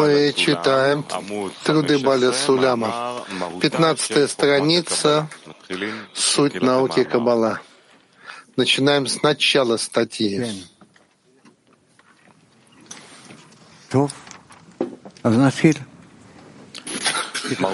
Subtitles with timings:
[0.00, 1.04] Мы читаем
[1.64, 3.24] труды Баля Суляма,
[3.60, 5.28] 15 страница,
[6.14, 7.60] суть науки Каббала.
[8.56, 10.64] Начинаем с начала статьи.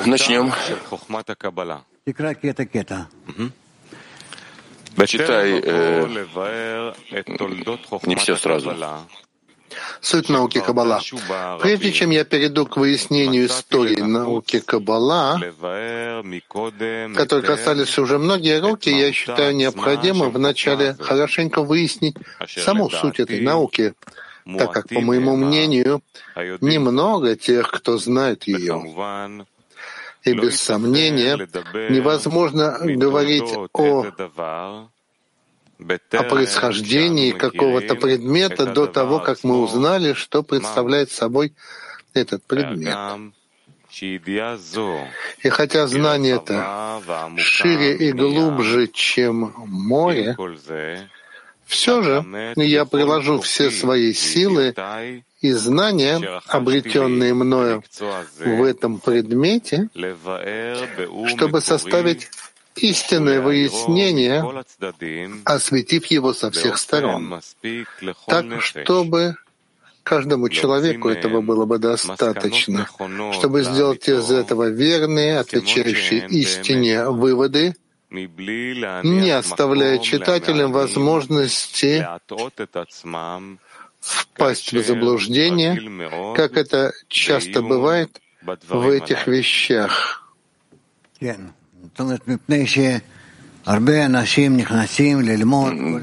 [0.06, 0.52] Начнем.
[5.06, 6.06] Читай э,
[8.04, 8.74] не все сразу.
[10.00, 11.00] Суть науки Каббала.
[11.60, 15.40] Прежде чем я перейду к выяснению истории науки Каббала,
[17.14, 23.94] которые касались уже многие руки, я считаю необходимым вначале хорошенько выяснить саму суть этой науки,
[24.58, 26.02] так как, по моему мнению,
[26.60, 29.44] немного тех, кто знает ее.
[30.22, 31.36] И без сомнения
[31.88, 34.88] невозможно говорить о
[35.78, 41.52] о происхождении какого-то предмета до того, как мы узнали, что представляет собой
[42.14, 42.96] этот предмет.
[44.00, 47.00] И хотя знание это
[47.38, 50.36] шире и глубже, чем море,
[51.64, 52.24] все же
[52.56, 54.74] я приложу все свои силы
[55.40, 57.82] и знания, обретенные мною
[58.38, 59.88] в этом предмете,
[61.26, 62.28] чтобы составить
[62.76, 64.44] истинное выяснение,
[65.44, 67.40] осветив его со всех сторон,
[68.26, 69.36] так, чтобы
[70.02, 72.88] каждому человеку этого было бы достаточно,
[73.32, 77.74] чтобы сделать из этого верные, отвечающие истине выводы,
[78.10, 82.06] не оставляя читателям возможности
[84.00, 88.20] впасть в заблуждение, как это часто бывает
[88.68, 90.22] в этих вещах.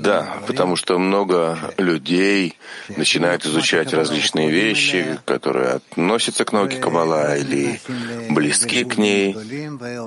[0.02, 2.58] Да, потому что много людей
[2.98, 7.80] начинают изучать различные вещи, которые относятся к науке Каббала или
[8.30, 9.34] близки к ней,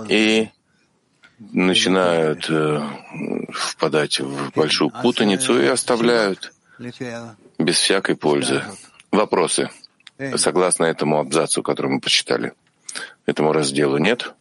[0.08, 0.50] и
[1.38, 2.80] начинают э,
[3.52, 6.52] впадать в большую путаницу и оставляют
[7.58, 8.62] без всякой пользы.
[9.10, 9.70] Вопросы?
[10.36, 12.52] Согласно этому абзацу, который мы почитали,
[13.24, 14.34] этому разделу нет?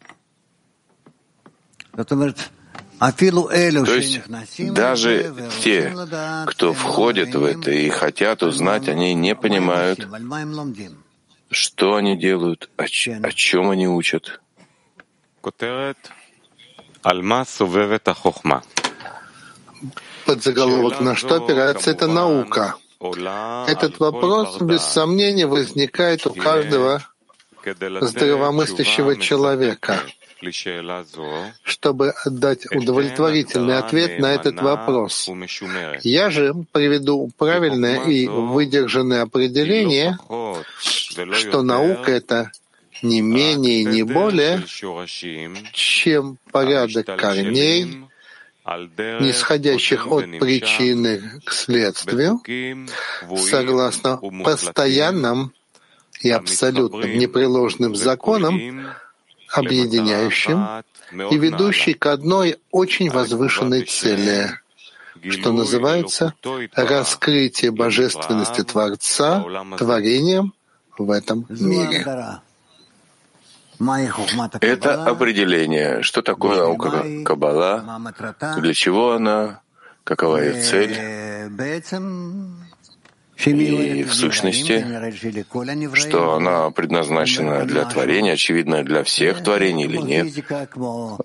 [1.96, 4.22] То есть
[4.74, 5.94] даже те,
[6.46, 10.08] кто входит в это и хотят узнать, они не понимают,
[11.52, 14.42] что они делают, о, о чем они учат.
[20.26, 22.76] Подзаголовок «На что опирается эта наука?»
[23.68, 27.04] Этот вопрос, без сомнения, возникает у каждого
[28.02, 30.00] здравомыслящего человека—
[31.64, 35.30] чтобы дать удовлетворительный ответ на этот вопрос.
[36.04, 40.18] Я же приведу правильное и выдержанное определение,
[41.34, 42.52] что наука— это
[43.02, 44.64] не менее и не более,
[45.74, 48.06] чем порядок корней,
[48.66, 52.42] нисходящих от причины к следствию,
[53.38, 55.54] согласно постоянным
[56.22, 58.90] и абсолютным непреложным законам,
[59.58, 60.84] объединяющим
[61.32, 64.50] и ведущий к одной очень возвышенной цели,
[65.30, 66.34] что называется
[66.76, 69.46] раскрытие божественности Творца
[69.78, 70.54] творением
[70.98, 72.06] в этом мире.
[74.62, 78.00] Это определение, что такое наука Каббала,
[78.58, 79.62] для чего она,
[80.04, 80.96] какова ее цель,
[83.38, 84.86] и в сущности,
[85.94, 90.28] что она предназначена для творения, очевидно, для всех творений или нет,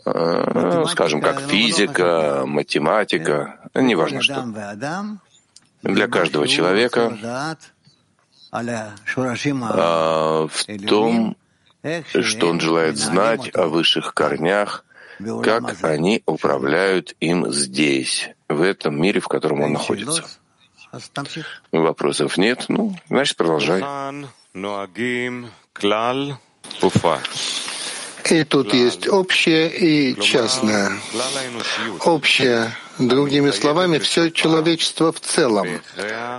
[0.04, 4.46] а, скажем, как физика, математика, неважно что.
[5.82, 7.56] Для каждого человека.
[9.62, 11.36] а, в том,
[12.04, 14.84] что он желает знать о высших корнях,
[15.42, 20.24] как они управляют им здесь, в этом мире, в котором он находится.
[21.72, 22.66] Вопросов нет?
[22.68, 23.82] Ну, значит, продолжай.
[28.30, 30.92] И тут есть общее и частное.
[32.04, 35.66] Общее, другими словами, все человечество в целом,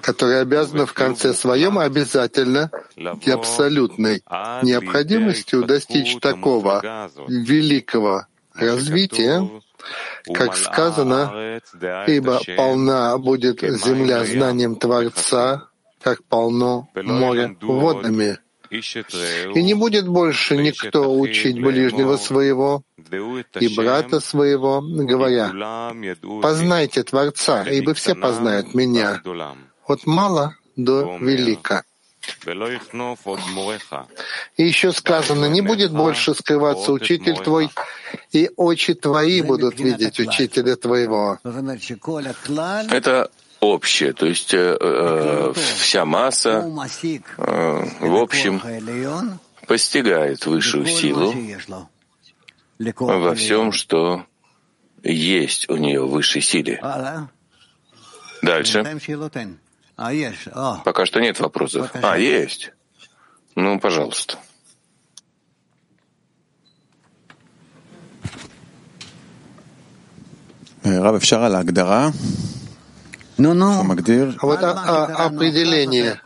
[0.01, 4.23] которое обязано в конце своем обязательно и абсолютной
[4.61, 9.49] необходимостью достичь такого великого развития,
[10.33, 11.59] как сказано,
[12.07, 15.67] ибо полна будет земля знанием Творца,
[16.01, 18.37] как полно море водами.
[18.69, 22.83] И не будет больше никто учить ближнего своего
[23.59, 25.51] и брата своего, говоря,
[26.41, 29.21] «Познайте Творца, ибо все познают Меня».
[29.87, 31.83] Вот мало до велика.
[34.57, 37.69] И еще сказано, не будет больше скрываться учитель твой,
[38.31, 41.39] и очи твои будут видеть учителя твоего.
[42.89, 43.29] Это
[43.59, 46.67] общее, то есть э, э, вся масса
[47.03, 47.19] э,
[47.99, 48.61] в общем
[49.67, 51.33] постигает высшую силу
[52.79, 54.25] во всем, что
[55.03, 56.81] есть у нее в высшей силе.
[58.41, 58.99] Дальше.
[60.83, 61.91] Пока что нет вопросов.
[61.93, 62.71] А, есть.
[63.55, 64.37] Ну, пожалуйста.
[73.37, 76.21] Ну, ну, а вот а, а, определение.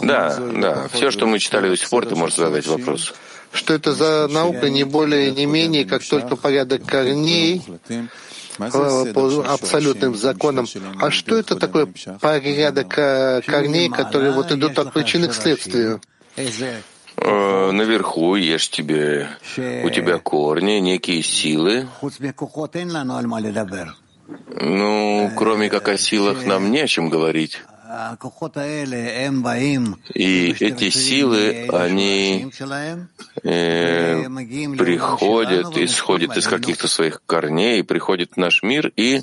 [0.00, 3.14] Да, да, все, что мы читали до сих пор, ты можешь задать вопрос.
[3.52, 7.62] Что это за наука, не более, не менее, как только порядок корней,
[8.70, 10.66] по абсолютным законам.
[11.00, 11.88] А что это такое
[12.20, 16.00] порядок э, корней, которые вот идут от причины к следствию?
[17.16, 21.88] Э, наверху есть тебе, у тебя корни, некие силы.
[24.60, 27.62] Ну, кроме как о силах, нам не о чем говорить.
[30.14, 32.50] И эти силы, они
[33.42, 34.24] э,
[34.78, 39.22] приходят, исходят из каких-то своих корней, приходят в наш мир и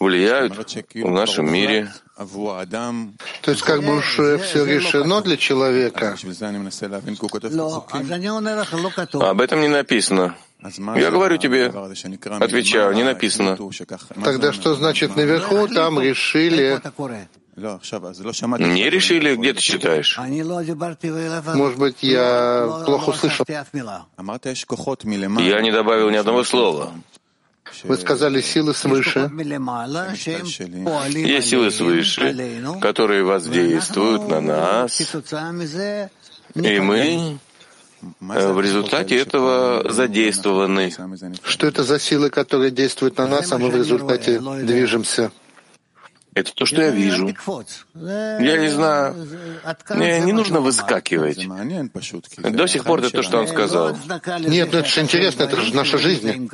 [0.00, 1.92] влияют в нашем мире.
[3.42, 6.16] То есть как бы уж все решено для человека.
[9.20, 10.34] Об этом не написано.
[10.96, 13.58] Я говорю тебе, отвечаю, не написано.
[14.24, 16.80] Тогда что значит наверху, там решили?
[17.58, 20.18] Не решили, где ты читаешь?
[21.54, 23.44] Может быть, я плохо услышал.
[23.48, 23.66] Я
[25.62, 26.92] не добавил ни одного слова.
[27.84, 29.30] Вы сказали силы свыше.
[31.14, 32.34] Есть силы свыше,
[32.80, 35.00] которые воздействуют на нас,
[36.54, 37.38] и мы
[38.00, 40.92] в результате этого задействованы.
[41.42, 45.30] Что это за силы, которые действуют на нас, а мы в результате движемся?
[46.38, 47.34] Это то, что я вижу.
[48.46, 49.14] Я не знаю.
[49.90, 51.46] Мне не нужно выскакивать.
[52.38, 53.96] До сих пор это то, что он сказал.
[54.46, 56.48] Нет, ну это же интересно, это же наша жизнь.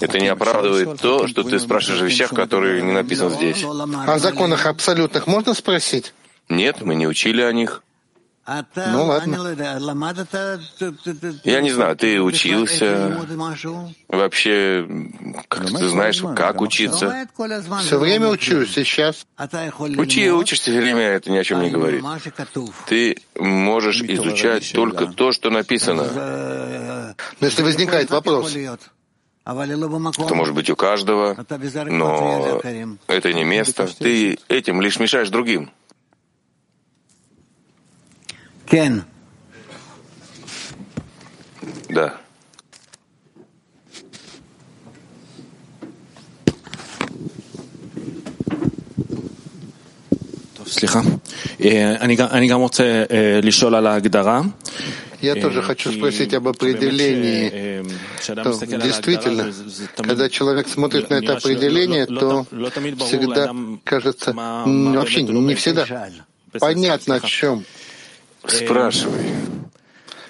[0.00, 3.64] Это не оправдывает то, что ты спрашиваешь о вещах, которые не написаны здесь.
[3.64, 6.14] О законах абсолютных можно спросить?
[6.48, 7.82] Нет, мы не учили о них.
[8.46, 9.36] Ну ладно.
[11.44, 13.16] Я не знаю, ты учился
[14.08, 14.86] вообще,
[15.48, 17.26] как ты знаешь, как учиться?
[17.82, 19.26] Все время учусь, сейчас.
[19.96, 22.02] Учи и учишься все время, это ни о чем не говорит.
[22.86, 27.14] Ты можешь изучать только то, что написано.
[27.40, 31.36] Но если возникает вопрос, это может быть у каждого,
[31.86, 32.60] но
[33.08, 33.86] это не место.
[33.98, 35.70] Ты этим лишь мешаешь другим.
[38.65, 39.01] Кен.
[41.89, 42.09] Да.
[50.67, 51.01] סליחה.
[52.31, 53.03] אני גם רוצה
[53.43, 54.41] לשאול על ההגדרה.
[55.21, 57.83] Я тоже хочу спросить об определении.
[58.77, 59.51] Действительно,
[59.97, 62.45] когда человек смотрит на это определение, то
[63.05, 63.53] всегда
[63.83, 65.85] кажется, вообще не всегда
[66.59, 67.65] понятно о чем.
[68.46, 69.24] Спрашивай.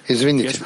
[0.07, 0.59] Извините.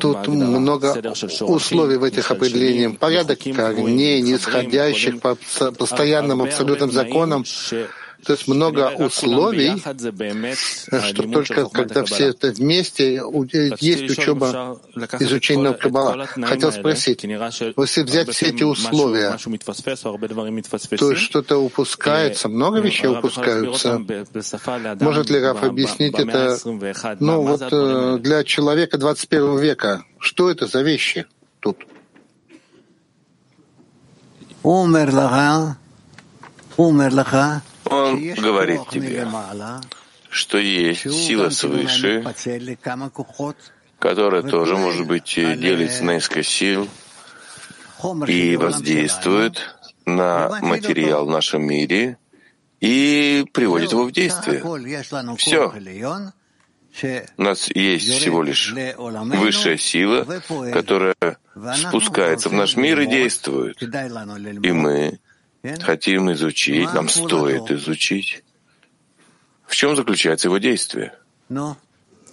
[0.00, 1.02] Тут много
[1.40, 2.98] условий в этих определениях.
[2.98, 5.36] Порядок корней, нисходящих по
[5.72, 7.44] постоянным абсолютным законам,
[8.26, 13.22] то есть много условий, что только когда все это вместе,
[13.80, 14.80] есть учеба
[15.20, 16.26] изучения Каббала.
[16.26, 19.38] Хотел спросить, если взять все эти условия,
[20.98, 24.02] то что-то упускается, много вещей упускаются.
[25.00, 26.58] Может ли Раф объяснить это
[27.20, 30.04] ну, вот, э, для человека 21 века?
[30.18, 31.26] Что это за вещи
[31.60, 31.76] тут?
[34.62, 35.76] Умер лаха,
[36.76, 39.26] умер лаха, он говорит тебе,
[40.28, 42.24] что есть сила свыше,
[43.98, 46.88] которая тоже, может быть, делится на несколько сил
[48.26, 52.18] и воздействует на материал в нашем мире
[52.80, 54.62] и приводит его в действие.
[55.36, 55.72] Все.
[57.36, 60.26] У нас есть всего лишь высшая сила,
[60.72, 61.14] которая
[61.74, 63.82] спускается в наш мир и действует.
[63.82, 65.18] И мы
[65.80, 68.42] хотим изучить, нам стоит изучить.
[69.66, 71.12] В чем заключается его действие?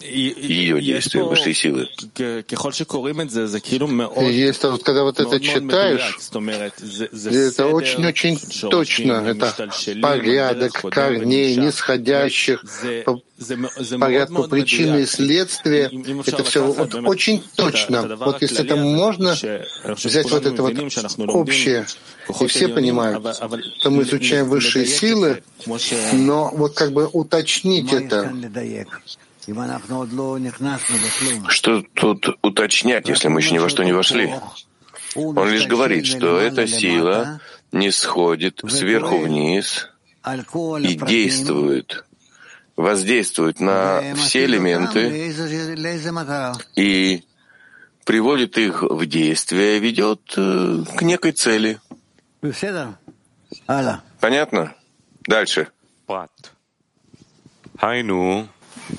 [0.04, 1.88] Ее действия, высшей силы.
[4.30, 6.16] Есть, вот, когда вот это читаешь,
[7.24, 8.38] это очень-очень
[8.70, 9.12] точно.
[9.26, 9.70] Это
[10.00, 12.64] порядок корней, нисходящих,
[13.04, 13.20] по
[13.98, 15.90] порядку причины и следствия.
[16.26, 18.16] Это все вот очень точно.
[18.16, 19.36] Вот если это можно
[19.84, 20.74] взять вот это вот
[21.28, 21.86] общее,
[22.40, 23.22] и все понимают,
[23.82, 25.42] то мы изучаем высшие силы,
[26.12, 28.32] но вот как бы уточнить это,
[31.48, 34.34] что тут уточнять, если мы еще ни во что не вошли?
[35.14, 37.40] Он лишь говорит, что эта сила
[37.72, 39.88] не сходит сверху вниз
[40.80, 42.04] и действует,
[42.76, 45.32] воздействует на все элементы
[46.76, 47.24] и
[48.04, 51.80] приводит их в действие, ведет э, к некой цели.
[54.20, 54.74] Понятно?
[55.26, 55.68] Дальше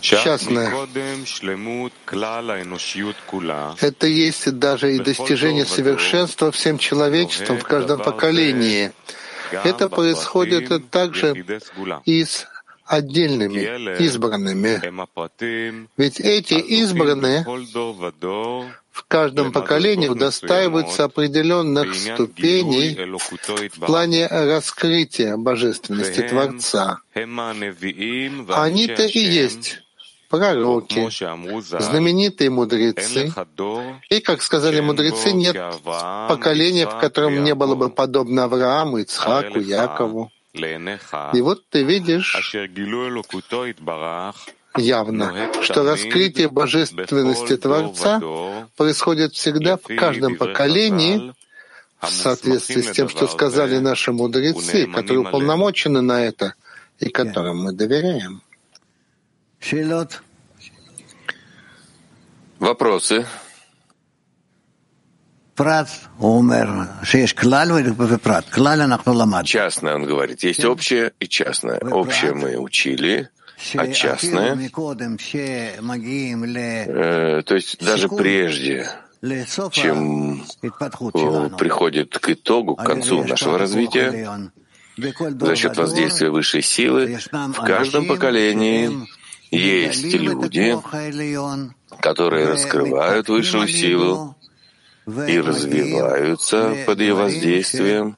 [0.02, 0.72] частное.
[3.82, 8.92] Это есть даже и достижение совершенства всем человечеством в каждом поколении.
[9.52, 11.46] Это происходит также
[12.06, 12.48] и с
[12.86, 14.82] отдельными, избранными.
[15.98, 17.46] Ведь эти избранные
[18.92, 22.96] в каждом поколении удостаиваются определенных ступеней
[23.70, 27.00] в плане раскрытия божественности Творца.
[27.14, 29.82] Они-то и есть
[30.30, 31.10] пророки,
[31.80, 33.34] знаменитые мудрецы.
[34.10, 40.32] И, как сказали мудрецы, нет поколения, в котором не было бы подобно Аврааму, Ицхаку, Якову.
[41.34, 42.36] И вот ты видишь
[44.78, 48.22] явно, что раскрытие божественности Творца
[48.78, 51.34] происходит всегда в каждом поколении,
[52.00, 56.54] в соответствии с тем, что сказали наши мудрецы, которые уполномочены на это
[57.00, 58.42] и которым мы доверяем.
[62.60, 63.26] Вопросы?
[69.48, 70.44] Частное, он говорит.
[70.44, 71.80] Есть общее и частное.
[71.80, 73.30] Общее мы учили,
[73.76, 74.70] а частное,
[76.88, 78.90] э, то есть даже прежде,
[79.72, 80.44] чем
[81.58, 84.52] приходит к итогу, к концу нашего развития,
[84.98, 89.08] за счет воздействия высшей силы, в каждом поколении
[89.52, 90.78] есть люди,
[92.02, 94.35] которые раскрывают высшую силу
[95.06, 98.18] и развиваются под ее воздействием,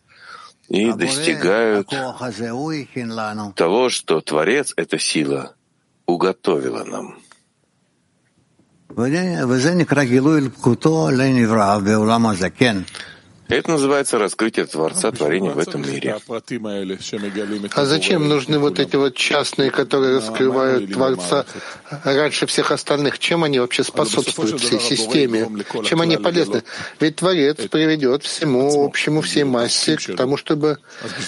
[0.69, 1.87] и достигают
[3.55, 5.55] того, что Творец, эта сила,
[6.05, 7.19] уготовила нам.
[13.49, 16.17] Это называется раскрытие Творца творения в этом мире.
[17.73, 21.45] А зачем нужны вот эти вот частные, которые раскрывают Творца
[22.03, 23.19] раньше всех остальных?
[23.19, 25.47] Чем они вообще способствуют всей системе?
[25.85, 26.63] Чем они полезны?
[26.99, 30.79] Ведь Творец приведет всему общему, всей массе к тому, чтобы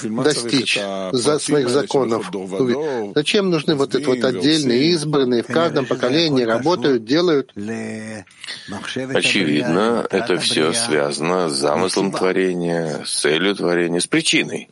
[0.04, 0.80] достичь
[1.12, 2.30] за своих законов.
[3.16, 7.54] Зачем нужны вот эти вот отдельные, избранные, в каждом поколении работают, делают?
[9.14, 14.70] Очевидно, это все связано с замыслом творения, с целью творения, с причиной.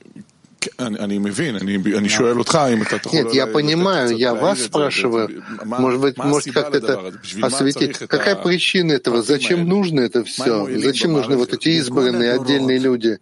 [3.14, 7.98] Нет, я понимаю, я вас спрашиваю, может быть, может как-то это осветить.
[7.98, 9.22] Какая причина этого?
[9.22, 10.68] Зачем нужно это все?
[10.80, 13.20] Зачем нужны вот эти избранные отдельные люди?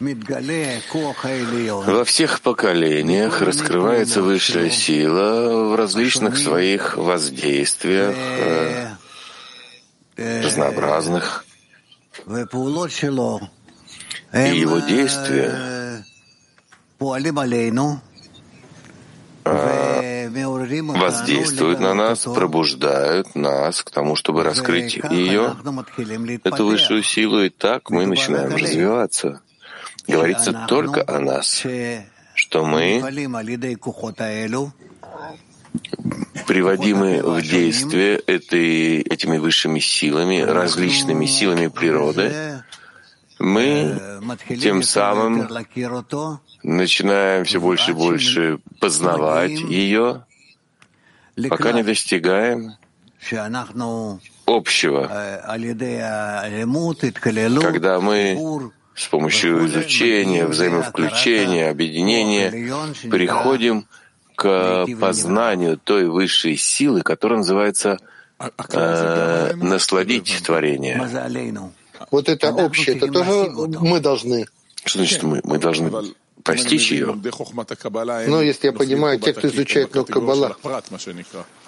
[0.00, 8.14] Во всех поколениях раскрывается высшая сила в различных своих воздействиях,
[10.16, 11.44] э, разнообразных,
[14.32, 16.04] и его действия.
[19.44, 20.00] а,
[20.98, 25.56] воздействуют на нас, пробуждают нас к тому, чтобы раскрыть ее,
[26.44, 29.40] эту высшую силу, и так мы начинаем развиваться.
[30.06, 31.64] Говорится только о нас,
[32.34, 33.00] что мы
[36.46, 42.62] приводимы в действие этой, этими высшими силами, различными силами природы,
[43.38, 44.00] мы
[44.60, 45.48] тем самым
[46.62, 50.24] начинаем все больше и больше познавать ее,
[51.48, 52.76] пока не достигаем
[54.46, 55.06] общего,
[57.60, 62.50] когда мы с помощью изучения, взаимовключения, объединения
[63.08, 63.86] приходим к
[64.42, 67.98] познанию той высшей силы, которая называется
[68.38, 71.00] э, насладить творение.
[72.10, 74.46] Вот это общее, это тоже мы должны.
[74.84, 75.40] Что значит мы?
[75.44, 75.90] Мы должны
[76.48, 77.14] постичь ее.
[78.26, 80.56] Но если я понимаю, те, кто изучает науку Каббала,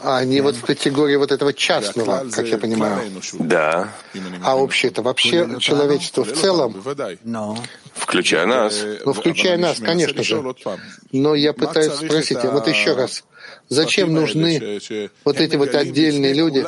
[0.02, 3.10] они вот в категории вот этого частного, как я понимаю.
[3.38, 3.92] Да.
[4.42, 6.82] А общее это вообще человечество в целом?
[7.94, 8.82] Включая нас.
[9.04, 10.42] Ну, включая нас, конечно же.
[11.12, 13.22] Но я пытаюсь спросить, вот еще раз,
[13.68, 14.80] Зачем нужны
[15.24, 16.62] вот эти вот отдельные люди,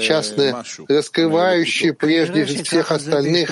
[0.00, 3.50] частные, раскрывающие прежде всех остальных?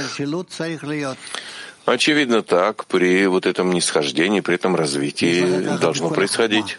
[1.87, 6.79] Очевидно так, при вот этом нисхождении, при этом развитии должно происходить.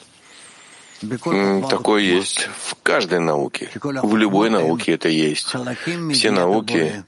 [1.70, 3.70] Такое есть в каждой науке.
[3.82, 5.56] В любой науке это есть.
[6.12, 7.06] Все науки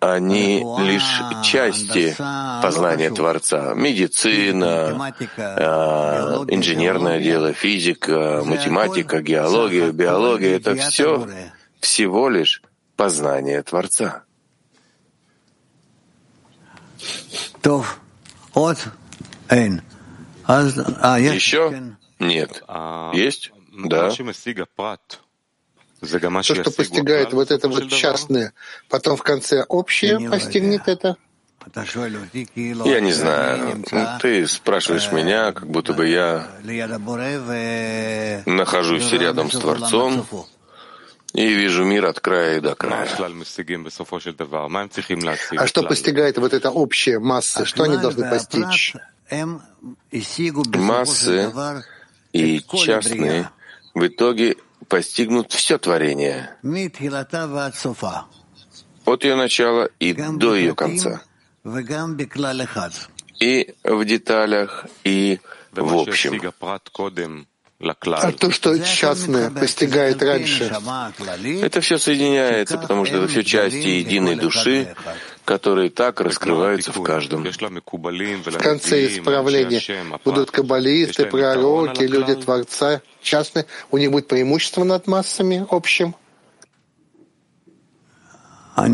[0.00, 2.14] они лишь части
[2.62, 3.72] познания Творца.
[3.74, 11.26] Медицина, э, инженерное дело, физика, математика, геология, биология— это все
[11.80, 12.62] всего лишь
[12.96, 14.25] познание Творца.
[21.34, 21.94] Еще?
[22.18, 22.62] Нет.
[23.14, 23.52] Есть?
[23.72, 24.10] Да.
[24.10, 24.14] То,
[26.54, 28.52] что постигает вот это вот частное,
[28.88, 31.16] потом в конце общее постигнет это?
[31.74, 33.82] Я не знаю.
[34.20, 36.48] Ты спрашиваешь меня, как будто бы я
[38.46, 40.26] нахожусь рядом с Творцом
[41.36, 43.06] и вижу мир от края до края.
[45.58, 47.64] А что постигает вот эта общая масса?
[47.66, 48.94] Что они должны постичь?
[50.76, 51.52] Массы
[52.32, 53.50] и частные
[53.94, 54.56] в итоге
[54.88, 56.56] постигнут все творение.
[59.04, 61.22] От ее начала и до ее конца,
[63.40, 65.38] и в деталях, и
[65.72, 66.40] в общем.
[67.78, 70.72] А то, что частное постигает раньше,
[71.62, 74.94] это все соединяется, потому что это все части единой души,
[75.44, 77.44] которые так раскрываются в каждом.
[77.44, 79.82] В конце исправления
[80.24, 83.66] будут каббалисты, пророки, люди Творца, частные.
[83.90, 86.14] У них будет преимущество над массами общим.
[88.76, 88.88] Я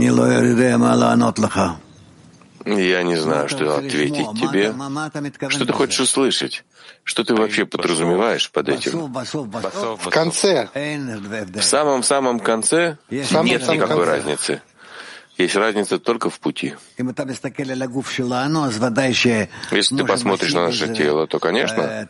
[2.64, 4.74] не знаю, что ответить тебе.
[5.48, 6.64] Что ты хочешь услышать?
[7.04, 9.12] Что ты вообще подразумеваешь под этим?
[9.12, 10.68] В конце.
[11.54, 14.62] В самом-самом конце нет никакой разницы.
[15.38, 16.74] Есть разница только в пути.
[16.98, 17.12] Если
[19.96, 22.06] ты посмотришь на наше тело, то, конечно,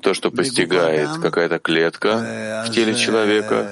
[0.00, 3.68] то, что постигает какая-то клетка в теле человека,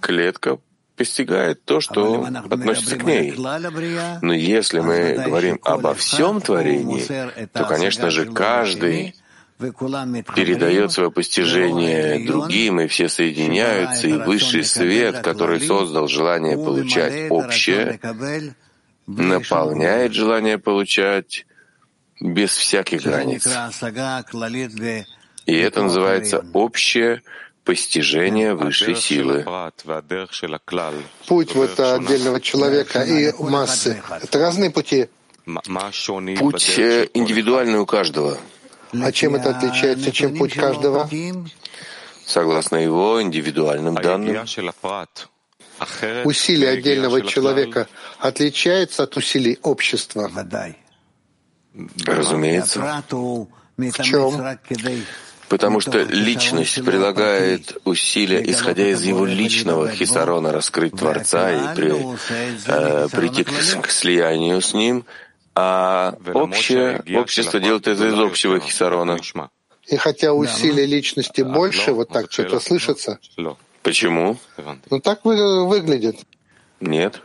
[0.00, 0.58] Клетка
[0.96, 3.34] постигает то, что относится к ней.
[4.22, 7.04] Но если мы говорим обо всем творении,
[7.52, 9.14] то, конечно же, каждый
[9.58, 17.98] передает свое постижение другим, и все соединяются, и высший свет, который создал желание получать общее,
[19.06, 21.44] наполняет желание получать
[22.20, 23.46] без всяких границ.
[25.46, 27.22] И это называется общее
[27.64, 29.44] постижение высшей силы.
[31.26, 35.08] Путь вот отдельного человека и массы— это разные пути?
[36.38, 38.38] Путь э, индивидуальный у каждого.
[38.92, 41.08] А чем это отличается, чем путь каждого?
[42.24, 44.46] Согласно его индивидуальным данным.
[46.24, 50.30] Усилия отдельного человека отличаются от усилий общества?
[52.04, 53.02] Разумеется.
[53.76, 54.58] В чем?
[55.48, 61.92] Потому что личность прилагает усилия, исходя из его личного хисарона, раскрыть Творца и при,
[62.66, 65.06] э, прийти к, к слиянию с ним,
[65.54, 69.18] а общее, общество делает это из общего хисарона.
[69.86, 73.18] И хотя усилия личности больше, вот так что-то слышится.
[73.82, 74.36] Почему?
[74.90, 76.16] Ну так вы, выглядит.
[76.80, 77.22] Нет.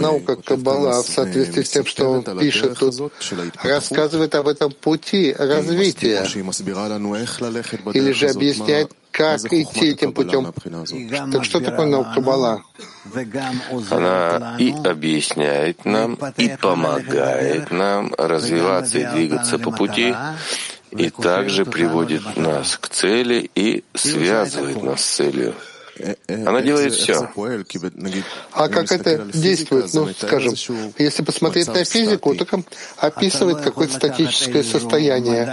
[0.00, 3.12] Наука Каббала, в соответствии с тем, что он пишет тут,
[3.62, 6.24] рассказывает об этом пути развития,
[7.92, 10.52] или же объясняет, как идти этим путем.
[11.32, 12.62] Так что такое наука Каббала?
[13.90, 20.14] Она и объясняет нам, и помогает нам развиваться и двигаться по пути,
[20.92, 25.54] и также приводит нас к цели и связывает нас с целью.
[26.28, 27.28] Она делает все.
[28.52, 29.92] А как это действует?
[29.92, 30.54] Ну, скажем,
[30.98, 32.46] если посмотреть на физику, то
[32.96, 35.46] описывает какое-то статическое состояние.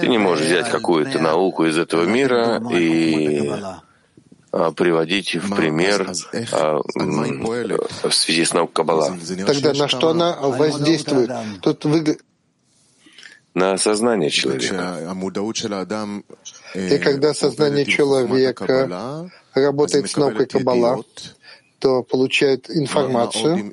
[0.00, 3.50] Ты не можешь взять какую-то науку из этого мира и
[4.52, 6.10] а, приводить в пример
[6.52, 6.80] а,
[8.02, 9.16] в связи с наукой Каббала.
[9.46, 11.30] Тогда на что она воздействует?
[11.62, 12.18] Тут вы...
[13.54, 15.14] на сознание человека.
[16.74, 21.02] И когда сознание человека работает с наукой Каббала,
[21.80, 23.72] то получает информацию.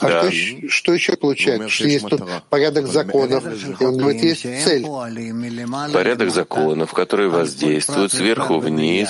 [0.00, 1.70] А что, что еще получает?
[1.70, 3.44] Что есть тут порядок законов,
[3.80, 4.86] и он говорит, есть цель.
[5.92, 9.08] Порядок законов, который воздействует сверху вниз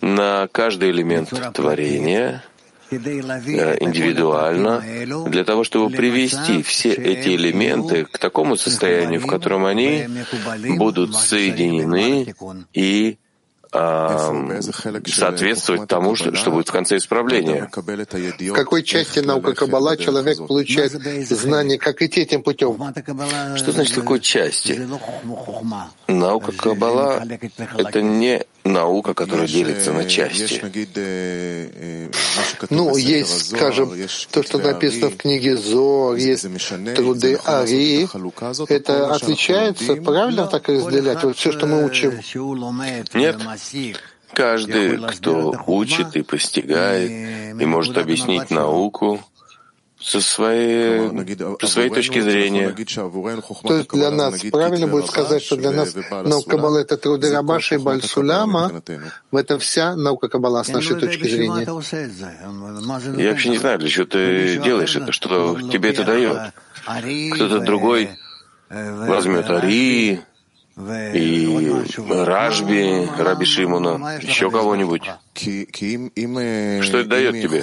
[0.00, 2.49] на каждый элемент творения, э,
[2.90, 4.82] индивидуально,
[5.28, 10.06] для того, чтобы привести все эти элементы к такому состоянию, в котором они
[10.76, 12.34] будут соединены
[12.72, 13.18] и
[15.06, 17.70] соответствовать тому, что, что будет в конце исправления.
[17.72, 20.90] В какой части наука Каббала человек получает
[21.28, 22.76] знание, как идти этим путем?
[23.56, 24.88] Что значит в какой части?
[26.08, 27.22] Наука Каббала—
[27.78, 30.62] это не наука, которая делится на части.
[32.70, 33.92] Ну, есть, скажем,
[34.30, 36.46] то, что написано в книге Зор, есть
[36.94, 38.08] труды Ари.
[38.68, 41.22] Это отличается, правильно так разделять?
[41.22, 42.20] Вот все, что мы учим.
[43.14, 43.36] Нет.
[44.32, 47.10] Каждый, кто учит и постигает,
[47.60, 49.20] и может объяснить науку,
[50.00, 51.10] со своей,
[51.60, 52.70] со своей точки зрения.
[52.70, 57.74] То есть для нас правильно будет сказать, что для нас наука Каббала— это труды Рабаша
[57.76, 58.82] и Бальсуляма,
[59.30, 61.66] в этом вся наука Каббала с нашей точки зрения.
[63.16, 66.52] Я вообще не знаю, для чего ты делаешь это, что тебе это дает.
[67.34, 68.10] Кто-то другой
[68.70, 70.22] возьмет Ари,
[71.14, 71.72] и
[72.08, 75.02] Ражби, Раби Шимона, еще кого-нибудь.
[75.34, 77.62] Что это дает тебе?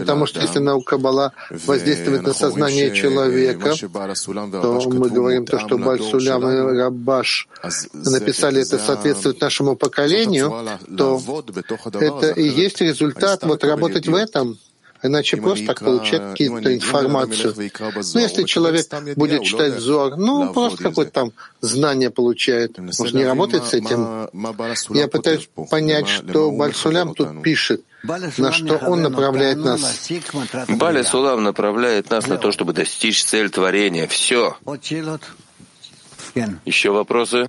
[0.00, 6.48] Потому что если наука Каббала воздействует на сознание человека, то мы говорим то, что Бальсулям
[6.48, 7.48] и Рабаш
[7.92, 10.50] написали это соответствует нашему поколению,
[10.96, 11.20] то
[12.00, 14.58] это и есть результат вот работать в этом.
[15.02, 17.54] Иначе просто так получать какую-то информацию.
[18.14, 22.78] Ну, если человек будет читать Зор, ну, просто какое-то там знание получает.
[22.78, 24.28] Может, не работает с этим?
[24.90, 30.10] Я пытаюсь понять, что Бальсулям тут пишет, на что он направляет нас.
[30.68, 34.06] Баля Сулам направляет нас на то, чтобы достичь цель творения.
[34.06, 34.56] Все.
[36.64, 37.48] Еще вопросы?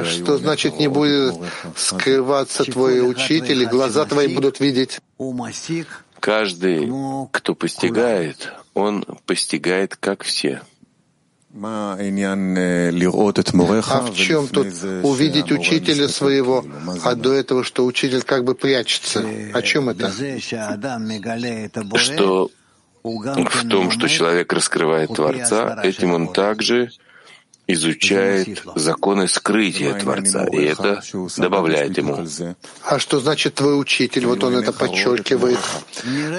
[0.00, 1.34] А что значит не будет
[1.76, 5.00] скрываться твой учитель, и глаза твои будут видеть?
[6.20, 6.90] Каждый,
[7.30, 10.62] кто постигает, он постигает, как все.
[11.54, 11.96] А
[14.02, 14.66] в чем тут
[15.02, 16.64] увидеть учителя своего,
[17.04, 19.24] а до этого, что учитель как бы прячется?
[19.54, 20.12] О чем это?
[21.96, 22.50] Что
[23.02, 26.90] в том, что человек раскрывает Творца, этим он также
[27.68, 31.02] изучает законы скрытия Творца, и это
[31.36, 32.26] добавляет ему.
[32.82, 34.26] А что значит твой учитель?
[34.26, 35.58] Вот он это подчеркивает.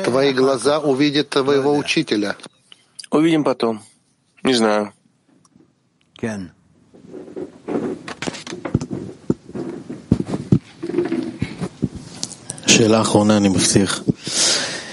[0.04, 2.36] Твои глаза увидят твоего учителя.
[3.12, 3.82] Увидим потом.
[4.44, 4.94] Не знаю.
[12.66, 13.50] Шелах, не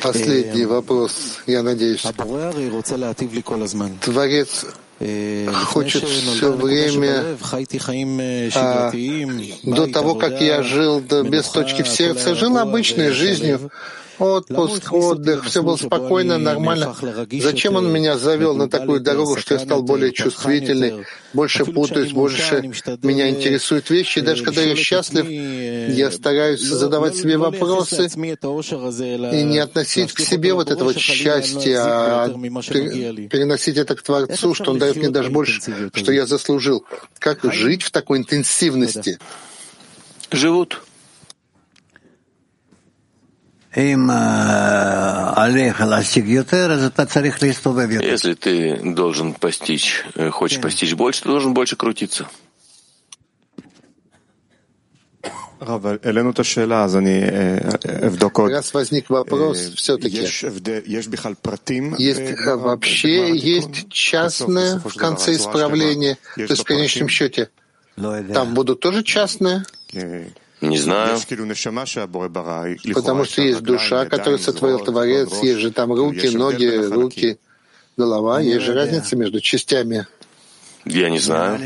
[0.02, 2.02] Последний вопрос, я надеюсь.
[4.00, 4.66] Творец
[5.64, 7.36] хочет все время,
[8.54, 8.92] а,
[9.62, 13.70] до того, как я жил без точки в сердце, жил обычной жизнью,
[14.18, 16.94] отпуск, отдых, все было спокойно, нормально.
[17.40, 22.70] Зачем он меня завел на такую дорогу, что я стал более чувствительный, больше путаюсь, больше
[23.02, 24.18] меня интересуют вещи.
[24.20, 30.54] И даже когда я счастлив, я стараюсь задавать себе вопросы и не относить к себе
[30.54, 35.60] вот это вот счастье, а переносить это к Творцу, что Он дает мне даже больше,
[35.92, 36.84] что я заслужил.
[37.18, 39.18] Как жить в такой интенсивности?
[40.30, 40.85] Живут.
[48.10, 52.26] Если ты должен постичь, э, хочешь постичь больше, ты должен больше крутиться.
[58.52, 60.16] Раз возник вопрос, все-таки,
[61.98, 67.50] есть вообще есть частное в конце исправления, то есть в конечном счете,
[68.32, 69.64] там будут тоже частные?
[70.60, 71.18] Не знаю.
[72.94, 77.38] Потому что есть душа, которую сотворил Творец, есть же там руки, ноги, руки,
[77.96, 80.06] голова, есть же разница между частями.
[80.84, 81.60] Я не знаю.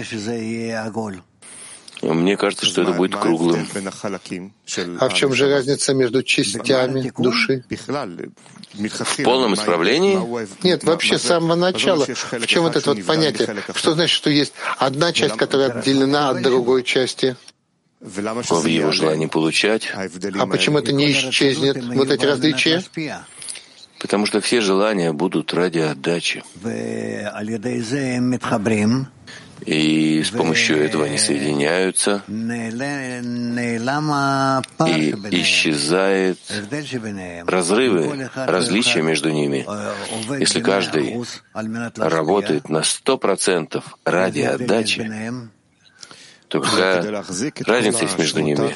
[2.03, 3.69] Мне кажется, что это будет круглым.
[4.99, 7.65] А в чем же разница между частями души?
[8.73, 10.19] В полном исправлении?
[10.63, 12.07] Нет, вообще с самого начала.
[12.07, 13.57] В чем вот это вот понятие?
[13.75, 17.37] Что значит, что есть одна часть, которая отделена от другой части?
[18.01, 19.93] В его желании получать.
[19.95, 22.83] А почему это не исчезнет, вот эти различия?
[23.99, 26.43] Потому что все желания будут ради отдачи.
[29.67, 32.33] И с помощью этого они соединяются, и
[35.43, 36.39] исчезает
[37.47, 39.67] разрывы, различия между ними.
[40.39, 41.23] Если каждый
[41.97, 45.07] работает на сто процентов ради отдачи,
[46.51, 47.25] то какая
[47.65, 48.75] разница есть между ними?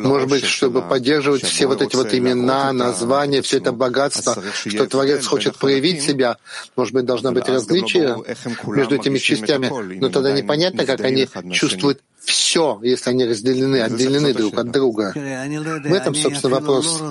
[0.00, 5.26] Может быть, чтобы поддерживать все вот эти вот имена, названия, все это богатство, что Творец
[5.26, 6.38] хочет проявить себя,
[6.74, 8.16] может быть, должна быть различие
[8.64, 14.58] между этими частями, но тогда непонятно, как они чувствуют все, если они разделены, отделены друг
[14.58, 15.12] от друга.
[15.14, 17.02] В этом, собственно, вопрос.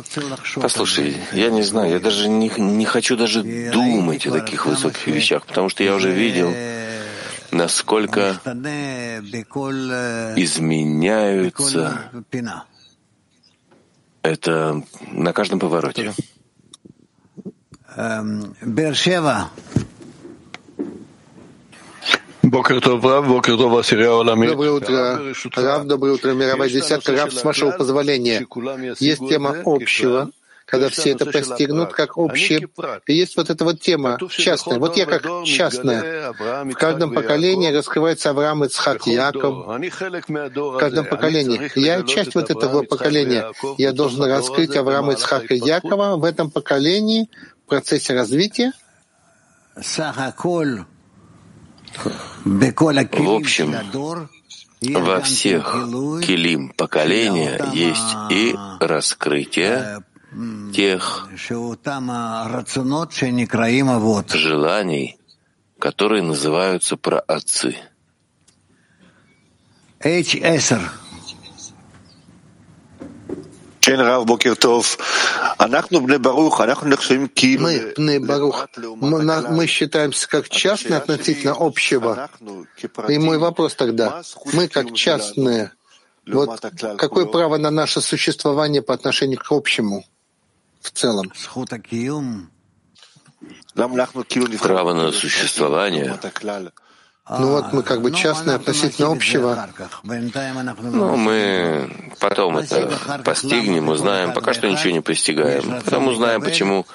[0.55, 5.45] Послушай, я не знаю, я даже не, не хочу даже думать о таких высоких вещах,
[5.45, 6.51] потому что я уже видел,
[7.55, 8.39] насколько
[10.35, 12.11] изменяются.
[14.21, 16.13] Это на каждом повороте.
[18.61, 19.49] Бершева.
[22.43, 22.77] Доброе
[24.71, 25.19] утро,
[25.55, 27.13] Рав, доброе утро, мировая десятка.
[27.13, 28.45] Рав, с вашего позволения,
[28.99, 30.29] есть тема общего,
[30.65, 32.67] когда все это постигнут как общее.
[33.07, 34.79] И есть вот эта вот тема частная.
[34.79, 36.33] Вот я как частная.
[36.33, 39.67] В каждом поколении раскрывается Авраам, Ицхак, Яков.
[39.67, 41.71] В каждом поколении.
[41.75, 43.51] Я часть вот этого поколения.
[43.77, 47.29] Я должен раскрыть Авраама, Ицхака и Якова в этом поколении
[47.65, 48.71] в процессе развития.
[52.43, 53.75] В общем,
[54.81, 55.73] во всех
[56.25, 60.03] килим поколения есть и раскрытие
[60.73, 61.29] тех
[64.37, 65.17] желаний,
[65.79, 67.77] которые называются праотцы.
[69.99, 70.81] H10.
[77.61, 82.29] Мы, Пны Барух, мы, мы считаемся как частные относительно общего.
[83.07, 85.71] И мой вопрос тогда, мы как частные,
[86.25, 86.59] вот
[86.97, 90.03] какое право на наше существование по отношению к общему?
[90.85, 91.31] В целом.
[94.61, 96.17] Право на существование.
[97.27, 99.67] Ну вот мы как бы частные относительно общего.
[100.03, 104.31] Ну, мы потом это постигнем, узнаем.
[104.31, 105.81] Пока что ничего не постигаем.
[105.83, 106.85] Потом узнаем, почему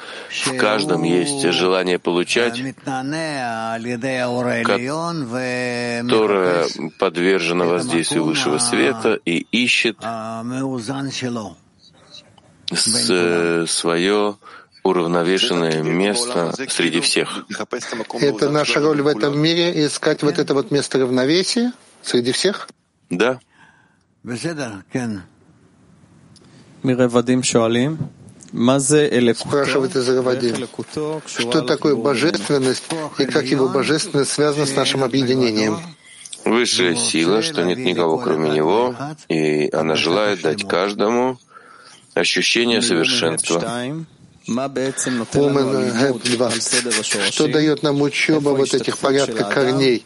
[0.47, 2.63] в каждом есть желание получать,
[6.05, 6.67] которое
[7.01, 9.99] подвержено воздействию высшего света и ищет
[12.75, 14.37] свое
[14.83, 17.45] уравновешенное место среди всех.
[18.21, 22.69] Это наша роль в этом мире— искать вот это вот место равновесия среди всех?
[23.11, 23.41] Да.
[29.37, 30.67] Спрашивает из Равадим,
[31.27, 32.85] что такое божественность
[33.19, 35.79] и как его божественность связана с нашим объединением?
[36.45, 38.97] Высшая сила, что нет никого кроме него,
[39.29, 41.39] и она желает дать каждому
[42.15, 43.61] ощущение совершенства.
[47.31, 50.05] Что дает нам учеба вот этих порядка корней?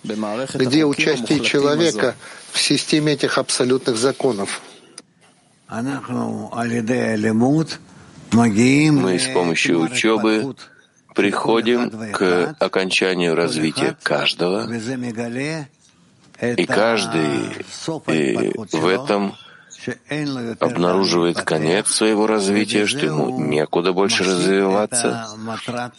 [0.55, 2.15] Где участие человека
[2.53, 4.61] в системе этих абсолютных законов?
[8.31, 10.57] Мы с помощью учебы
[11.15, 14.69] приходим к окончанию развития каждого,
[16.41, 17.65] и каждый
[18.09, 19.35] и в этом
[20.61, 25.29] обнаруживает конец своего развития, что ему некуда больше развиваться,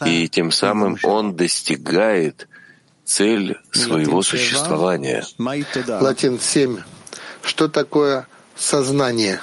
[0.04, 2.48] и тем самым он достигает
[3.04, 5.24] цель своего существования.
[5.38, 6.78] Латин 7.
[7.42, 9.40] Что такое сознание?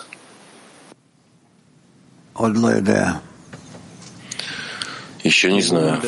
[5.23, 6.01] Еще не знаю.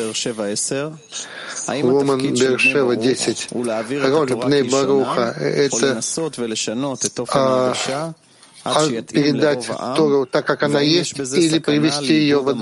[1.68, 3.48] Ломан Бершева 10.
[3.50, 6.02] Роль Бней Баруха— это
[7.28, 7.74] а
[9.08, 12.54] передать Тору так, как она есть, или привести ее в,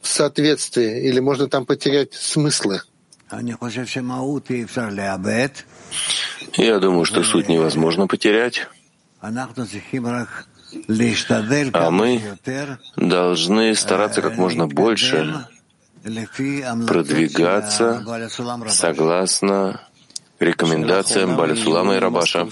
[0.00, 2.80] в соответствие, или можно там потерять смыслы.
[6.56, 8.68] Я думаю, что суть невозможно потерять.
[9.20, 9.30] А
[11.90, 12.22] мы
[12.96, 15.46] должны стараться как можно больше
[16.86, 18.04] продвигаться
[18.68, 19.80] согласно
[20.38, 22.48] рекомендациям Балисулама и Рабаша.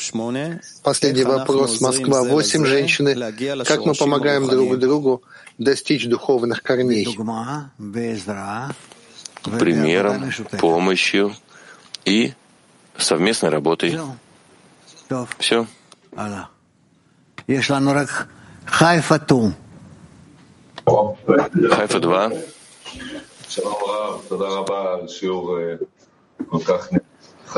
[0.82, 1.80] Последний вопрос.
[1.80, 2.22] Москва.
[2.22, 3.14] Восемь женщины.
[3.64, 5.22] Как мы помогаем друг другу
[5.58, 7.06] достичь духовных корней?
[9.58, 11.34] Примером, помощью
[12.04, 12.32] и
[12.96, 13.98] совместной работой.
[15.38, 15.66] Все.
[18.64, 19.52] Хайфа 2.
[20.86, 22.32] Хайфа 2.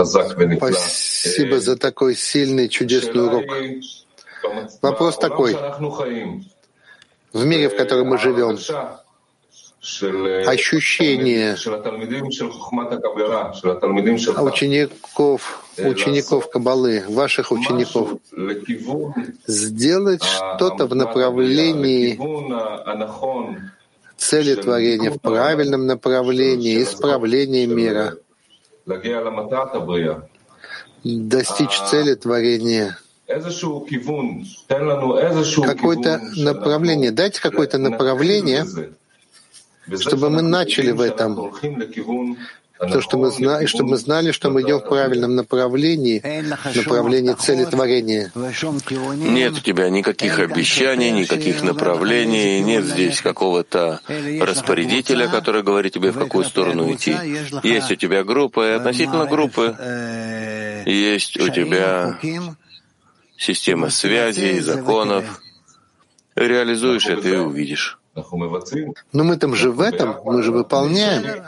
[0.05, 3.45] Спасибо за такой сильный, чудесный урок.
[4.83, 5.57] Вопрос такой.
[7.33, 8.59] В мире, в котором мы живем,
[10.47, 11.55] ощущение
[14.43, 18.15] учеников, учеников Кабалы, ваших учеников,
[19.47, 22.19] сделать что-то в направлении
[24.17, 28.17] цели творения, в правильном направлении, исправления мира,
[31.05, 32.99] достичь цели творения—
[35.63, 37.11] какое-то направление.
[37.11, 38.65] Дайте какое-то направление,
[39.99, 41.53] чтобы мы начали в этом.
[42.79, 46.21] То, что мы знали, чтобы мы знали, что мы идем в правильном направлении,
[46.75, 48.31] направлении цели творения.
[48.35, 54.01] Нет у тебя никаких обещаний, никаких направлений, нет здесь какого-то
[54.41, 57.17] распорядителя, который говорит тебе, в какую сторону идти.
[57.63, 59.75] Есть у тебя группа, и относительно группы
[60.87, 62.19] есть у тебя
[63.39, 65.41] система связей, законов.
[66.35, 67.96] Реализуешь это и увидишь.
[69.13, 71.43] Но мы там же в этом, мы же выполняем.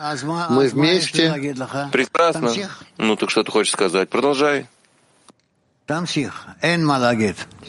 [0.50, 1.32] Мы вместе.
[1.92, 2.52] Прекрасно.
[2.98, 4.08] Ну так что ты хочешь сказать?
[4.10, 4.66] Продолжай.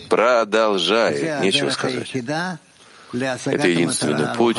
[0.09, 1.41] Продолжай.
[1.41, 2.11] Нечего сказать.
[3.13, 4.57] Это единственный путь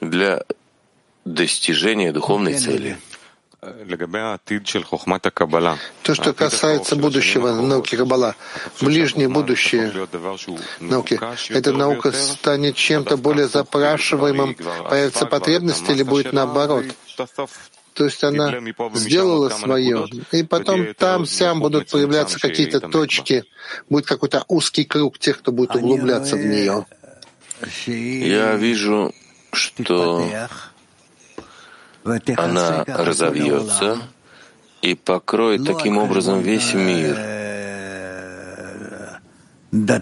[0.00, 0.42] для
[1.24, 2.96] достижения духовной цели.
[6.02, 8.36] То, что касается будущего науки Каббала,
[8.80, 9.92] ближнее будущее
[10.78, 11.18] науки,
[11.50, 14.54] эта наука станет чем-то более запрашиваемым,
[14.88, 16.84] появится потребность или будет наоборот?
[17.94, 18.54] То есть она
[18.94, 23.44] сделала свое, и потом там, сям будут появляться какие-то точки,
[23.88, 26.86] будет какой-то узкий круг тех, кто будет углубляться в нее.
[27.76, 29.12] Я вижу,
[29.52, 30.24] что
[32.36, 33.98] она разовьется
[34.82, 37.16] и покроет таким образом весь мир.
[39.70, 40.00] Не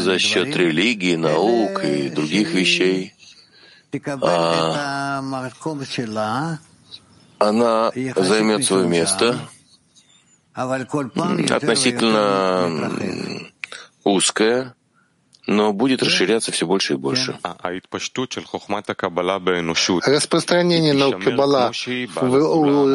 [0.00, 3.14] за счет религии, наук и других вещей,
[4.20, 5.22] а
[7.38, 9.38] она займет свое место.
[10.54, 13.00] относительно
[14.04, 14.74] узкое,
[15.48, 17.38] но будет расширяться все больше и больше.
[20.04, 21.72] Распространение науки Каббала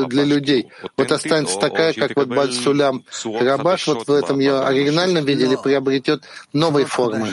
[0.07, 0.67] для людей.
[0.95, 6.23] Вот останется такая, как вот Бальсулям Рабаш, вот в этом ее оригинальном виде или приобретет
[6.53, 7.27] новые формы.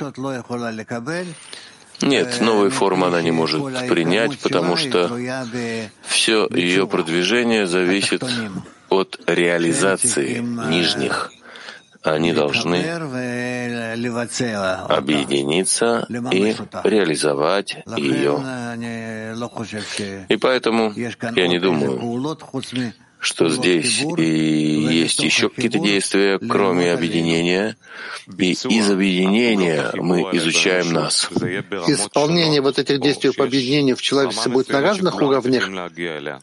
[2.01, 5.11] Нет, новые формы она не может принять, потому что
[6.07, 8.25] все ее продвижение зависит
[8.89, 11.31] от реализации нижних
[12.03, 12.83] они должны
[14.89, 18.43] объединиться и реализовать ее.
[20.29, 21.99] И поэтому я не думаю,
[23.21, 27.77] что здесь и есть еще какие-то действия, кроме объединения,
[28.27, 31.29] и из объединения мы изучаем нас.
[31.87, 35.69] Исполнение вот этих действий по объединению в человечестве будет на разных уровнях?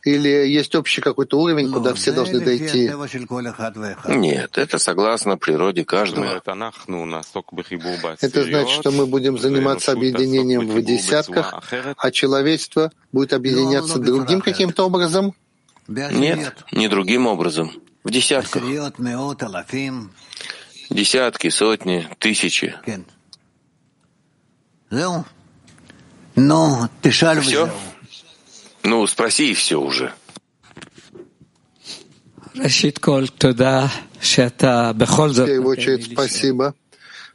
[0.04, 2.92] Или есть общий какой-то уровень, куда все должны дойти?
[4.08, 6.42] Нет, это согласно природе каждого.
[8.22, 11.64] Это значит, что мы будем заниматься объединением в десятках,
[11.98, 15.34] а человечество будет объединяться другим каким-то образом?
[15.88, 17.72] Нет, не другим образом.
[18.04, 18.64] В десятках.
[20.90, 22.76] Десятки, сотни, тысячи.
[27.42, 27.70] Все?
[28.84, 30.14] Ну, спроси и все уже.
[35.44, 36.74] В первую очередь, спасибо,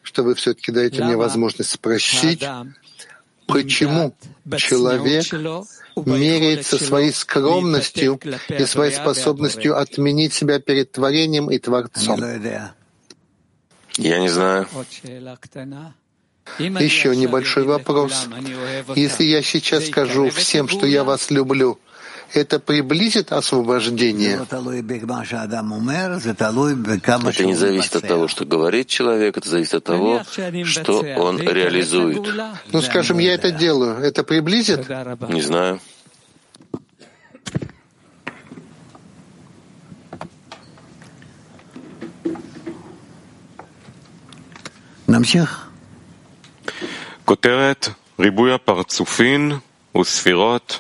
[0.03, 2.43] что вы все-таки даете мне возможность спросить,
[3.47, 4.15] почему
[4.59, 5.25] человек
[5.97, 12.21] меряется своей скромностью и своей способностью отменить себя перед творением и Творцом.
[13.99, 14.67] Я не знаю.
[16.59, 18.27] Еще небольшой вопрос.
[18.97, 21.79] Если я сейчас скажу всем, что я вас люблю,
[22.34, 24.40] это приблизит освобождение?
[24.42, 24.62] Это
[27.44, 30.22] не зависит от того, что говорит человек, это зависит от того,
[30.64, 32.28] что он реализует.
[32.72, 33.98] Ну, скажем, я это делаю.
[33.98, 34.90] Это приблизит?
[35.30, 35.80] Не знаю.
[45.08, 45.68] נמשיך.
[47.26, 47.88] כותרת
[48.20, 49.52] ריבוי הפרצופין
[49.98, 50.80] וספירות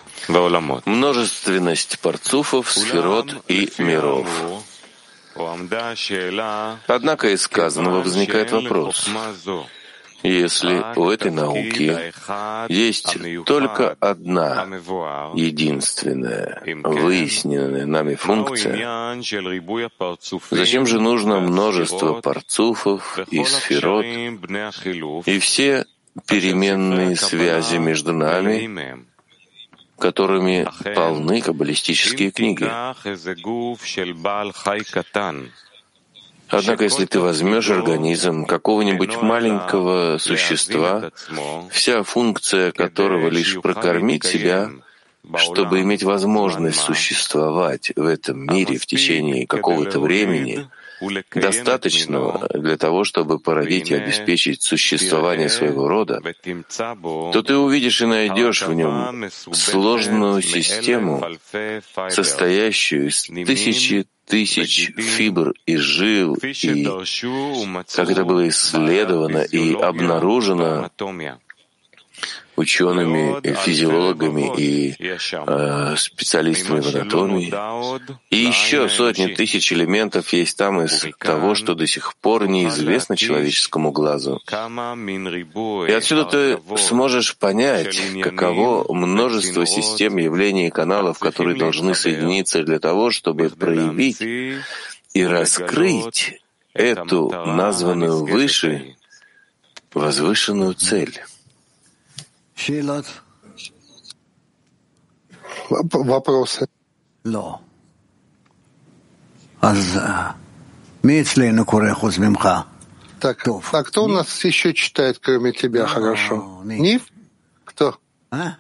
[0.84, 4.28] Множественность парцуфов, сферот и миров.
[6.86, 9.08] Однако из сказанного возникает вопрос.
[10.22, 12.12] Если у этой науки
[12.68, 14.68] есть только одна
[15.34, 19.16] единственная выясненная нами функция,
[20.50, 24.04] зачем же нужно множество парцуфов и сферот?
[25.26, 25.86] и все
[26.26, 29.10] переменные связи между нами,
[30.02, 32.68] которыми полны каббалистические книги.
[36.48, 41.12] Однако, если ты возьмешь организм какого-нибудь маленького существа,
[41.70, 44.70] вся функция которого лишь прокормить себя,
[45.36, 50.68] чтобы иметь возможность существовать в этом мире в течение какого-то времени,
[51.34, 56.20] достаточного для того, чтобы породить и обеспечить существование своего рода,
[57.32, 61.24] то ты увидишь и найдешь в нем сложную систему,
[62.08, 66.88] состоящую из тысячи тысяч фибр и жил, и,
[67.94, 70.90] как это было исследовано и обнаружено,
[72.56, 77.52] учеными, физиологами и э, специалистами в анатомии.
[78.30, 83.90] И еще сотни тысяч элементов есть там из того, что до сих пор неизвестно человеческому
[83.90, 84.40] глазу.
[84.48, 92.78] И отсюда ты сможешь понять, каково множество систем явлений и каналов, которые должны соединиться для
[92.78, 96.40] того, чтобы проявить и раскрыть
[96.74, 98.96] эту названную выше
[99.94, 101.20] возвышенную цель.
[105.70, 106.64] Вопросы?
[106.64, 106.66] Э,
[113.20, 116.62] так, а кто у нас еще читает, кроме тебя, хорошо?
[116.64, 117.02] Ниф?
[117.64, 117.98] Кто?
[118.32, 118.50] Э?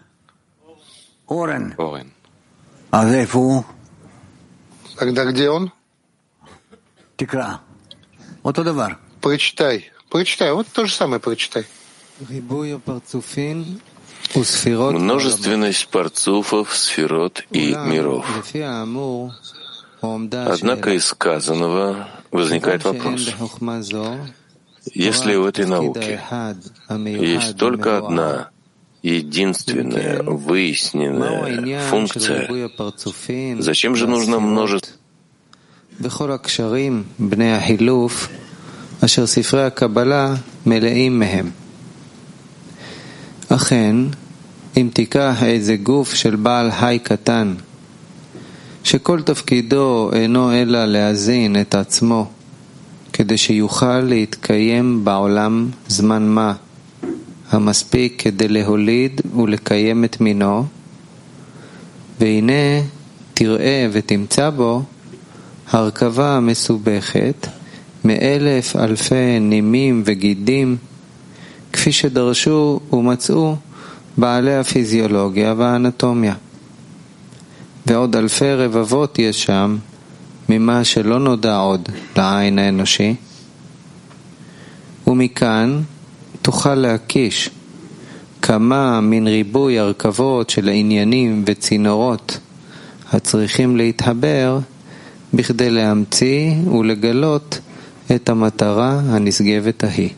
[1.26, 1.74] Орен.
[1.76, 2.12] Орен.
[2.90, 3.64] А зефу.
[4.96, 5.72] Тогда где он?
[7.16, 7.60] Тикра.
[8.42, 8.98] Вот товар.
[9.20, 9.90] Прочитай.
[10.10, 10.52] Прочитай.
[10.52, 11.66] Вот то же самое прочитай
[14.33, 18.25] Множественность парцуфов, сферот и миров.
[20.01, 23.33] Однако из сказанного возникает вопрос.
[24.93, 26.19] Если у этой науки
[27.19, 28.49] есть только одна
[29.03, 32.49] единственная выясненная функция,
[33.59, 34.93] зачем же нужно множество
[39.05, 40.35] אשר ספרי הקבלה
[40.65, 41.60] מלאים מהם.
[43.54, 43.96] אכן,
[44.76, 47.54] אם תיקח איזה גוף של בעל היי קטן,
[48.84, 52.30] שכל תפקידו אינו אלא להזין את עצמו,
[53.12, 56.52] כדי שיוכל להתקיים בעולם זמן מה,
[57.50, 60.66] המספיק כדי להוליד ולקיים את מינו,
[62.20, 62.82] והנה
[63.34, 64.82] תראה ותמצא בו
[65.70, 67.46] הרכבה מסובכת
[68.04, 70.76] מאלף אלפי נימים וגידים,
[71.72, 73.56] כפי שדרשו ומצאו
[74.16, 76.34] בעלי הפיזיולוגיה והאנטומיה.
[77.86, 79.76] ועוד אלפי רבבות יש שם
[80.48, 83.14] ממה שלא נודע עוד לעין האנושי,
[85.06, 85.80] ומכאן
[86.42, 87.50] תוכל להקיש
[88.42, 92.38] כמה מן ריבוי הרכבות של עניינים וצינורות
[93.12, 94.58] הצריכים להתחבר
[95.34, 97.58] בכדי להמציא ולגלות
[98.14, 100.10] את המטרה הנשגבת ההיא.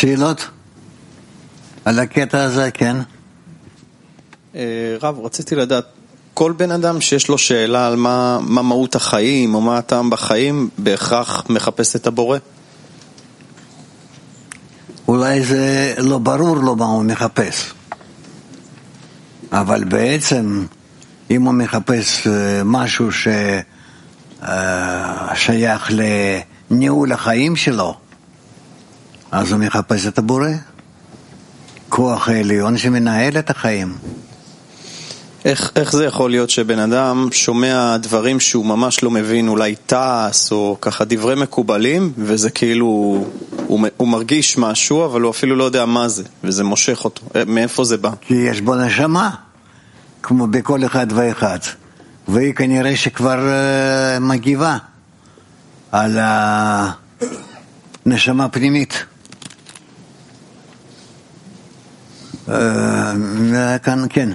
[0.00, 0.48] שאלות?
[1.84, 2.96] על הקטע הזה, כן?
[5.02, 5.84] רב, רציתי לדעת,
[6.34, 10.68] כל בן אדם שיש לו שאלה על מה, מה מהות החיים או מה הטעם בחיים,
[10.78, 12.38] בהכרח מחפש את הבורא?
[15.08, 17.72] אולי זה לא ברור לו מה הוא מחפש,
[19.52, 20.66] אבל בעצם
[21.30, 22.26] אם הוא מחפש
[22.64, 23.08] משהו
[24.42, 25.90] ששייך
[26.70, 27.99] לניהול החיים שלו,
[29.32, 30.48] אז הוא מחפש את הבורא,
[31.88, 33.94] כוח העליון שמנהל את החיים.
[35.44, 40.52] איך, איך זה יכול להיות שבן אדם שומע דברים שהוא ממש לא מבין, אולי תעש
[40.52, 42.86] או ככה דברי מקובלים, וזה כאילו,
[43.66, 47.22] הוא, הוא מרגיש משהו, אבל הוא אפילו לא יודע מה זה, וזה מושך אותו.
[47.46, 48.10] מאיפה זה בא?
[48.20, 49.30] כי יש בו נשמה,
[50.22, 51.58] כמו בכל אחד ואחד,
[52.28, 54.76] והיא כנראה שכבר uh, מגיבה
[55.92, 56.18] על
[58.06, 59.04] הנשמה הפנימית.
[63.82, 64.28] כאן כן.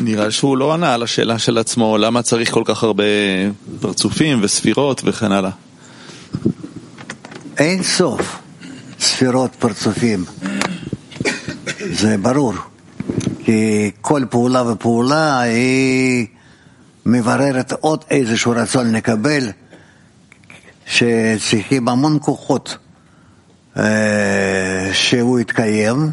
[0.00, 3.04] נראה שהוא לא ענה על השאלה של עצמו, למה צריך כל כך הרבה
[3.80, 5.50] פרצופים וספירות וכן הלאה.
[7.58, 8.38] אין סוף
[9.00, 10.24] ספירות פרצופים,
[11.90, 12.54] זה ברור,
[13.44, 16.26] כי כל פעולה ופעולה היא
[17.06, 19.50] מבררת עוד איזשהו רצון לקבל,
[20.86, 22.76] שצריכים המון כוחות
[24.92, 26.10] שהוא יתקיים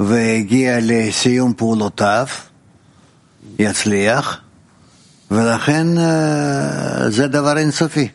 [0.00, 2.26] והגיע לסיום פעולותיו,
[3.58, 4.40] יצליח,
[5.30, 5.86] ולכן
[7.08, 8.08] זה דבר אינסופי.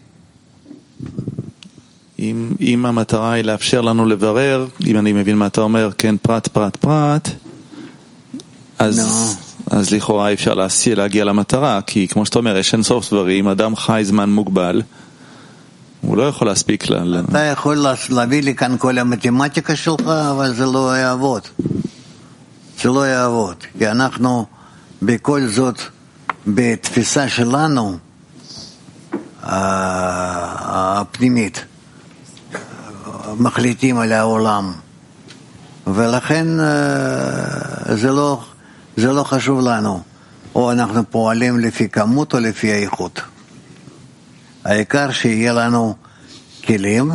[2.19, 6.47] אם, אם המטרה היא לאפשר לנו לברר, אם אני מבין מה אתה אומר, כן, פרט,
[6.47, 7.29] פרט, פרט,
[8.79, 9.75] אז, no.
[9.75, 10.53] אז לכאורה אי אפשר
[10.95, 14.81] להגיע למטרה, כי כמו שאתה אומר, יש אין סוף דברים, אדם חי זמן מוגבל,
[16.03, 17.19] הוא לא יכול להספיק ל...
[17.29, 21.41] אתה יכול להביא לי כאן כל המתמטיקה שלך, אבל זה לא יעבוד.
[22.81, 24.45] זה לא יעבוד, כי אנחנו
[25.01, 25.79] בכל זאת,
[26.47, 27.97] בתפיסה שלנו,
[30.63, 31.65] הפנימית,
[33.37, 34.73] מחליטים על העולם,
[35.87, 36.47] ולכן
[37.89, 38.43] זה לא,
[38.97, 40.01] זה לא חשוב לנו,
[40.55, 43.21] או אנחנו פועלים לפי כמות או לפי האיכות.
[44.65, 45.95] העיקר שיהיה לנו
[46.65, 47.11] כלים,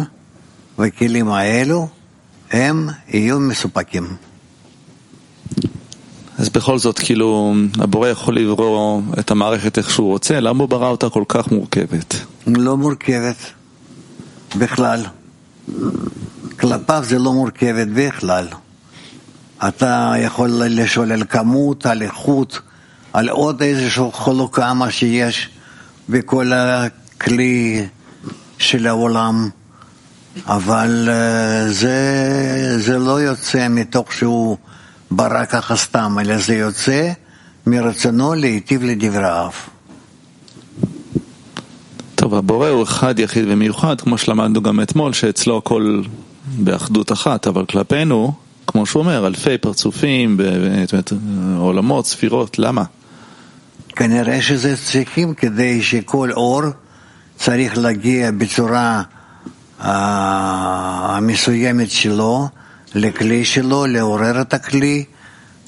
[0.78, 1.88] וכלים האלו
[2.50, 4.16] הם יהיו מסופקים.
[6.38, 10.88] אז בכל זאת, כאילו, הבורא יכול לברוא את המערכת איך שהוא רוצה, למה הוא ברא
[10.88, 12.14] אותה כל כך מורכבת?
[12.46, 13.36] לא מורכבת,
[14.58, 15.04] בכלל.
[16.60, 18.46] כלפיו זה לא מורכבת בכלל.
[19.68, 22.60] אתה יכול לשאול על כמות, על איכות,
[23.12, 25.48] על עוד איזושהי חלוקה, מה שיש
[26.08, 26.52] בכל
[27.18, 27.86] הכלי
[28.58, 29.48] של העולם,
[30.46, 31.08] אבל
[31.68, 34.56] זה, זה לא יוצא מתוך שהוא
[35.10, 37.10] ברא ככה סתם, אלא זה יוצא
[37.66, 39.50] מרצונו להיטיב לדבריו.
[42.14, 46.02] טוב, הבורא הוא אחד יחיד ומיוחד, כמו שלמדנו גם אתמול, שאצלו הכל
[46.58, 48.32] באחדות אחת, אבל כלפינו,
[48.66, 50.40] כמו שהוא אומר, אלפי פרצופים,
[51.58, 52.84] עולמות, ספירות, למה?
[53.96, 56.62] כנראה שזה צריכים כדי שכל אור
[57.38, 59.02] צריך להגיע בצורה
[61.08, 62.48] המסוימת שלו
[62.94, 65.04] לכלי שלו, לעורר את הכלי,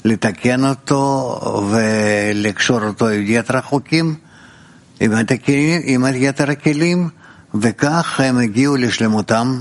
[0.05, 1.39] לתקן אותו
[1.71, 4.15] ולקשור אותו עם יתר החוקים,
[4.99, 7.09] עם, התקלים, עם יתר הכלים,
[7.55, 9.59] וכך הם הגיעו לשלמותם.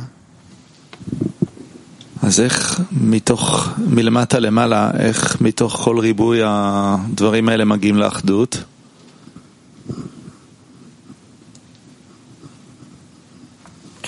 [2.23, 8.65] אז איך מתוך, מלמטה למעלה, איך מתוך כל ריבוי הדברים האלה מגיעים לאחדות?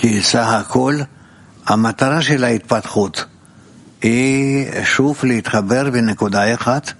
[0.03, 0.99] כי סך הכל
[1.65, 3.25] המטרה של ההתפתחות
[4.01, 6.93] היא שוב להתחבר בנקודה אחת.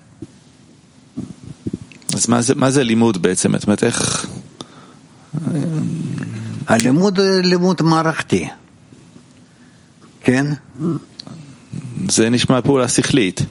[2.14, 3.58] אז מה זה, מה זה לימוד בעצם?
[3.58, 4.28] זאת אומרת, איך...
[6.68, 8.48] הלימוד לימוד מערכתי,
[10.22, 10.46] כן?
[12.10, 13.42] זה נשמע פעולה שכלית.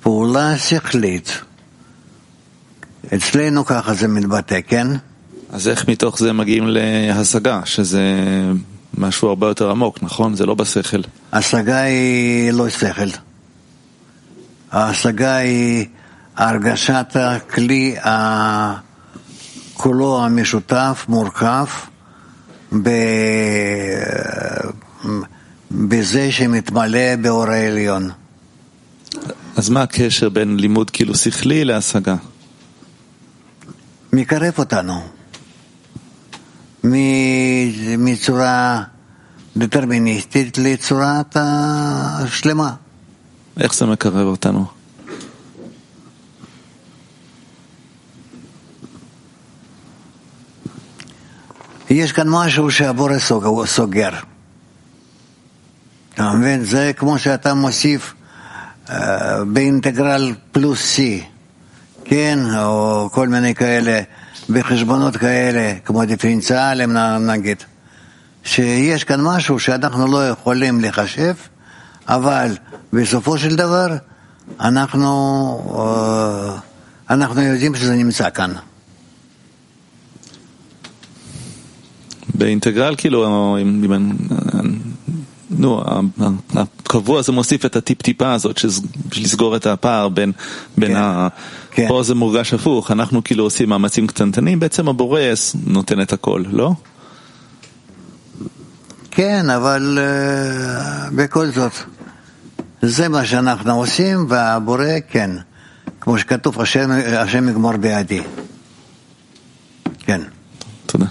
[0.00, 1.40] פעולה שכלית.
[3.14, 4.86] אצלנו ככה זה מתבטא, כן?
[5.52, 8.02] אז איך מתוך זה מגיעים להשגה, שזה
[8.98, 10.34] משהו הרבה יותר עמוק, נכון?
[10.34, 11.00] זה לא בשכל.
[11.32, 13.08] השגה היא לא שכל.
[14.70, 15.86] ההשגה היא
[16.36, 17.96] הרגשת הכלי
[19.74, 21.66] כולו המשותף, מורכב,
[25.70, 28.10] בזה שמתמלא באור העליון.
[29.56, 32.16] אז מה הקשר בין לימוד כאילו שכלי להשגה?
[34.12, 35.19] מקרב אותנו.
[37.97, 38.83] מצורה
[39.57, 42.73] דטרמיניסטית לצורת השלמה.
[43.59, 44.65] איך זה מקרב אותנו?
[51.89, 53.17] יש כאן משהו שהבורא
[53.65, 54.09] סוגר.
[56.13, 56.63] אתה מבין?
[56.63, 58.13] זה כמו שאתה מוסיף
[58.85, 58.91] uh,
[59.47, 61.01] באינטגרל פלוס C,
[62.05, 62.39] כן?
[62.57, 64.01] או כל מיני כאלה.
[64.52, 67.56] בחשבונות כאלה, כמו דיפרנציאלים נגיד,
[68.44, 71.34] שיש כאן משהו שאנחנו לא יכולים לחשב,
[72.08, 72.56] אבל
[72.92, 73.86] בסופו של דבר
[74.60, 75.08] אנחנו,
[75.78, 76.58] אה,
[77.10, 78.52] אנחנו יודעים שזה נמצא כאן.
[82.34, 83.26] באינטגרל כאילו,
[85.50, 85.82] נו,
[86.54, 88.60] הקבוע זה מוסיף את הטיפ-טיפה הזאת
[89.08, 90.32] בשביל לסגור את הפער בין,
[90.78, 91.28] בין כן, ה...
[91.70, 91.88] כן.
[91.88, 95.20] פה זה מורגש הפוך, אנחנו כאילו עושים מאמצים קטנטנים, בעצם הבורא
[95.66, 96.72] נותן את הכל, לא?
[99.10, 101.72] כן, אבל uh, בכל זאת,
[102.82, 105.30] זה מה שאנחנו עושים, והבורא כן,
[106.00, 108.22] כמו שכתוב, השם, השם יגמור בעדי.
[109.98, 110.20] כן.
[110.86, 111.06] תודה.
[111.06, 111.10] Um,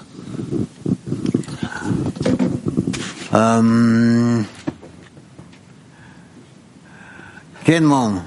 [7.63, 8.19] כן, מום.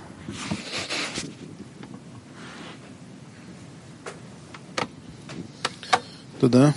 [6.39, 6.71] תודה.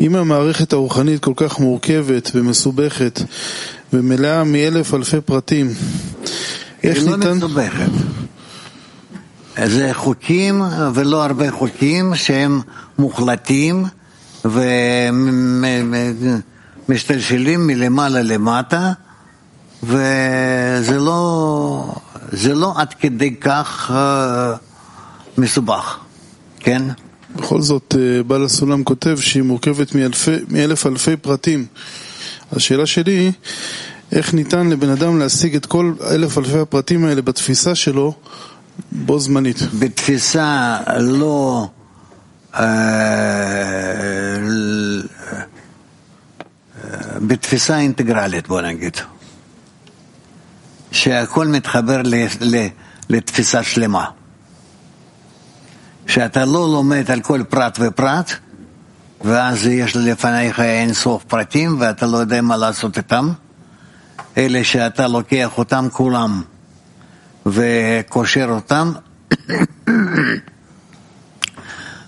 [0.00, 3.22] אם המערכת הרוחנית כל כך מורכבת ומסובכת
[3.92, 5.70] ומלאה מאלף אלפי פרטים,
[6.82, 7.32] איך היא לא ניתן...
[7.32, 7.90] מסובכת.
[9.64, 10.62] זה חוקים
[10.94, 12.60] ולא הרבה חוקים שהם
[12.98, 13.84] מוחלטים
[16.88, 18.92] ומשתלשלים מלמעלה למטה
[19.82, 21.94] וזה לא,
[22.32, 24.54] זה לא עד כדי כך אה,
[25.38, 25.98] מסובך,
[26.60, 26.82] כן?
[27.36, 31.66] בכל זאת, אה, בעל הסולם כותב שהיא מורכבת מאלפי, מאלף אלפי פרטים.
[32.52, 33.32] השאלה שלי היא,
[34.12, 38.14] איך ניתן לבן אדם להשיג את כל אלף אלפי הפרטים האלה בתפיסה שלו
[38.92, 39.58] בו זמנית?
[39.78, 41.66] בתפיסה לא...
[42.54, 44.36] אה,
[47.26, 48.96] בתפיסה אינטגרלית, בוא נגיד,
[50.90, 52.66] שהכל מתחבר ל, ל,
[53.08, 54.04] לתפיסה שלמה.
[56.06, 58.32] שאתה לא לומד על כל פרט ופרט,
[59.24, 63.30] ואז יש לפניך אין סוף פרטים ואתה לא יודע מה לעשות איתם,
[64.36, 66.42] אלה שאתה לוקח אותם כולם
[67.46, 68.92] וקושר אותם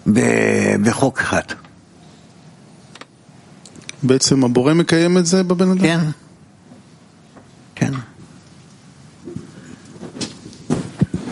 [0.85, 1.43] בחוק אחד.
[4.03, 5.79] בעצם הבורא מקיים את זה בבן אדם?
[5.81, 6.01] כן,
[7.75, 7.93] כן.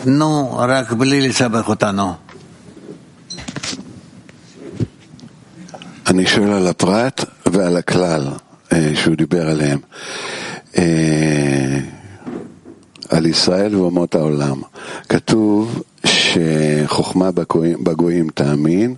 [0.05, 2.13] נו, רק בלי לסבך אותנו.
[6.07, 8.27] אני שואל על הפרט ועל הכלל
[8.73, 9.79] אה, שהוא דיבר עליהם.
[13.12, 14.60] אה, על ישראל ואומות העולם.
[15.08, 18.94] כתוב שחוכמה בגויים, בגויים תאמין,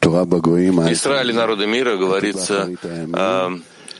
[0.00, 0.78] תורה בגויים...
[0.78, 2.68] Израиль и народы мира говорится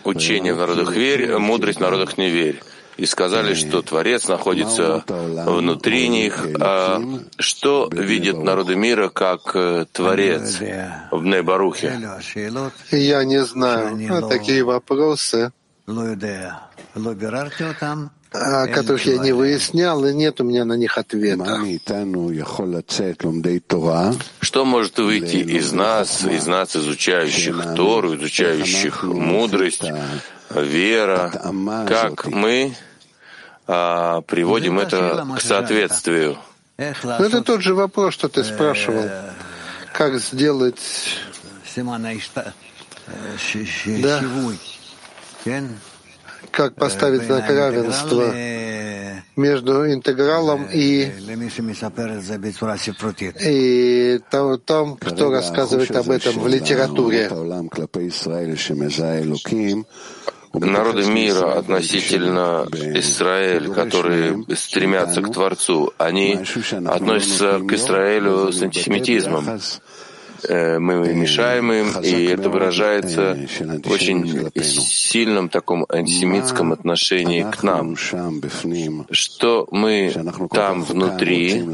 [0.05, 2.61] учение в народах верь, мудрость в народах не верь.
[2.99, 5.03] И сказали, что Творец находится
[5.47, 6.47] внутри них.
[6.61, 7.01] А
[7.39, 9.57] что видят народы мира как
[9.93, 10.59] Творец
[11.11, 11.99] в Нейбарухе?
[12.91, 14.29] Я не знаю.
[14.29, 15.53] Такие вопросы
[18.32, 21.60] о которых я не выяснял, и нет у меня на них ответа.
[24.42, 29.84] Что может выйти из нас, из нас, изучающих Тору, изучающих мудрость,
[30.50, 31.32] вера,
[31.88, 32.76] как мы
[33.68, 36.38] а, приводим это к соответствию?
[36.78, 39.10] Ну, это тот же вопрос, что ты спрашивал.
[39.94, 40.80] Как сделать...
[43.86, 44.22] Да
[46.52, 48.34] как поставить знак равенства
[49.36, 51.12] между интегралом и,
[53.40, 54.20] и
[54.66, 57.30] том, кто рассказывает об этом в литературе.
[60.54, 66.40] Народы мира относительно Израиля, которые стремятся к Творцу, они
[66.86, 69.46] относятся к Израилю с антисемитизмом.
[70.44, 73.38] Э, мы мешаем им, и это выражается
[73.84, 77.96] в очень сильном таком антисемитском отношении к нам.
[79.12, 80.14] Что мы
[80.52, 81.66] там внутри,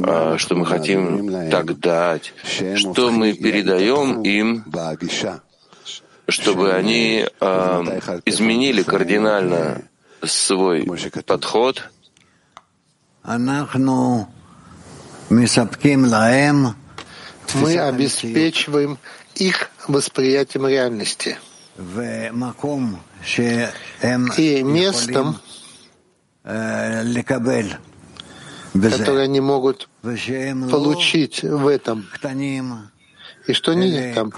[0.00, 2.34] а, что мы хотим так дать,
[2.76, 4.64] что мы передаем им,
[6.26, 9.82] чтобы они э, изменили кардинально
[10.22, 10.86] свой
[11.26, 11.90] подход,
[15.30, 15.46] мы
[17.52, 18.98] обеспечиваем
[19.34, 21.38] их восприятием реальности.
[24.36, 25.40] И местом,
[28.74, 32.06] которое они могут получить в этом,
[33.46, 34.32] и что они там?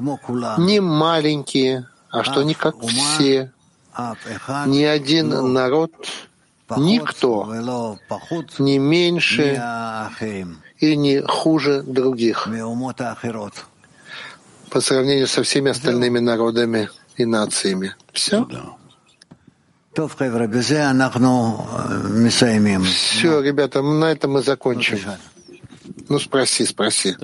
[0.58, 3.52] не маленькие, а что они как все,
[4.66, 5.92] ни один народ,
[6.76, 7.52] никто
[8.58, 9.60] не меньше
[10.78, 12.46] и не хуже других
[14.70, 17.94] по сравнению со всеми остальными народами и нациями.
[18.12, 18.46] Все?
[22.82, 24.98] Все, ребята, на этом мы закончим.
[26.08, 27.16] Ну, спроси, спроси.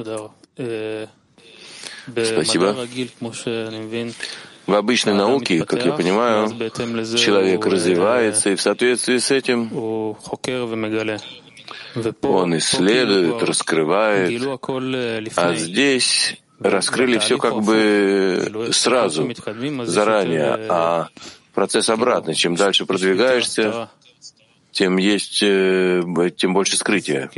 [2.06, 2.74] Спасибо.
[4.66, 6.48] В обычной науке, как я понимаю,
[7.16, 9.70] человек развивается, и в соответствии с этим
[12.22, 14.42] он исследует, раскрывает,
[15.36, 19.28] а здесь раскрыли все как бы сразу,
[19.84, 21.08] заранее, а
[21.54, 22.34] процесс обратный.
[22.34, 23.90] Чем дальше продвигаешься,
[24.70, 27.30] тем есть, тем больше скрытия.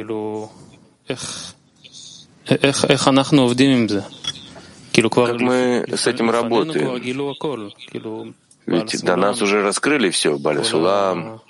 [4.95, 8.35] Как мы с этим работаем?
[8.67, 11.41] Ведь до нас уже раскрыли все, Балисулам,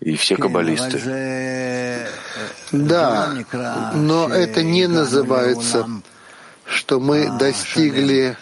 [0.00, 0.98] и все каббалисты.
[2.72, 3.34] Да,
[3.94, 5.86] но это не называется
[6.66, 8.36] что мы достигли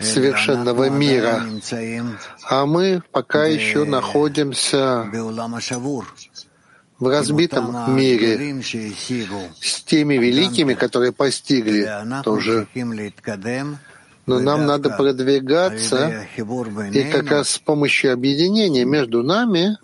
[0.00, 1.44] совершенного мира,
[2.48, 5.06] а мы пока еще находимся
[7.02, 8.62] в разбитом мире
[9.60, 11.90] с теми великими, которые постигли
[12.22, 12.68] тоже.
[14.24, 16.28] Но нам надо продвигаться,
[16.92, 19.76] и как раз с помощью объединения между нами,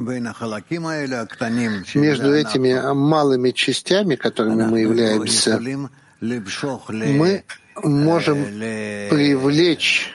[1.98, 5.60] между этими малыми частями, которыми мы являемся,
[6.20, 7.42] мы
[7.82, 8.44] можем
[9.10, 10.14] привлечь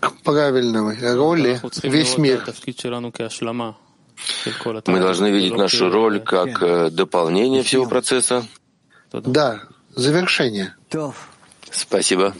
[0.00, 2.44] к правильной роли весь мир.
[4.86, 8.44] Мы должны видеть нашу роль как э, дополнение всего процесса.
[9.12, 9.60] Да,
[9.94, 10.74] завершение.
[11.70, 12.34] Спасибо.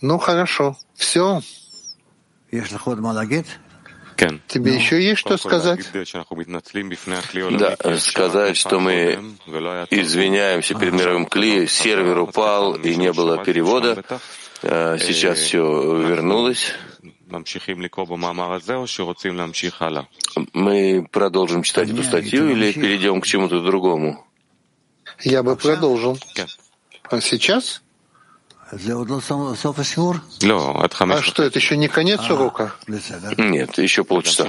[0.00, 1.42] Ну хорошо, все.
[4.48, 5.80] Тебе еще есть что сказать?
[7.58, 9.18] Да, сказать, что мы
[9.90, 14.04] извиняемся перед мировым Кли, сервер упал и не было перевода.
[14.62, 15.62] Сейчас все
[15.96, 16.74] вернулось.
[20.52, 24.26] Мы продолжим читать эту статью или перейдем к чему-то другому?
[25.22, 26.18] Я бы продолжил.
[27.04, 27.82] А сейчас?
[31.18, 32.74] А что, это еще не конец а, урока?
[33.36, 34.48] Нет, еще полчаса.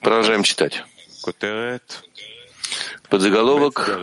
[0.00, 0.84] Продолжаем читать.
[3.08, 3.98] Подзаголовок.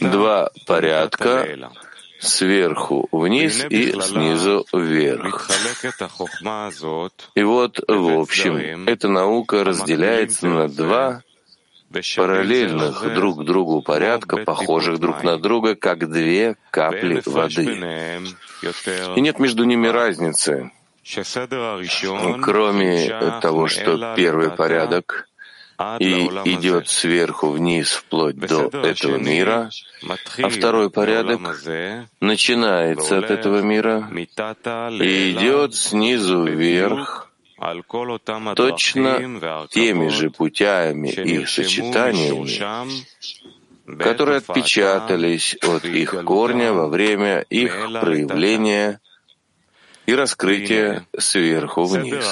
[0.00, 1.70] «Два порядка.
[2.20, 5.48] Сверху вниз и снизу вверх.
[7.34, 11.22] И вот, в общем, эта наука разделяется на два
[12.16, 18.24] параллельных друг другу порядка, похожих друг на друга, как две капли воды.
[19.16, 20.70] И нет между ними разницы,
[22.42, 25.28] кроме того, что первый порядок
[25.98, 29.70] и идет сверху вниз вплоть до этого мира,
[30.38, 31.40] а второй порядок
[32.20, 37.23] начинается от этого мира и идет снизу вверх
[38.54, 42.86] точно теми же путями и сочетаниями,
[43.98, 49.00] которые отпечатались от их корня во время их проявления
[50.06, 52.24] и раскрытия сверху вниз.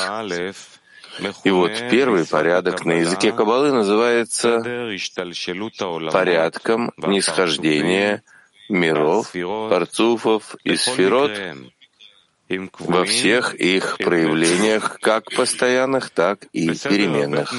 [1.45, 4.63] И вот первый порядок на языке Каббалы называется
[6.11, 8.23] порядком нисхождения
[8.69, 11.33] миров, парцуфов и сферот
[12.79, 17.55] во всех их проявлениях, как постоянных, так и переменных.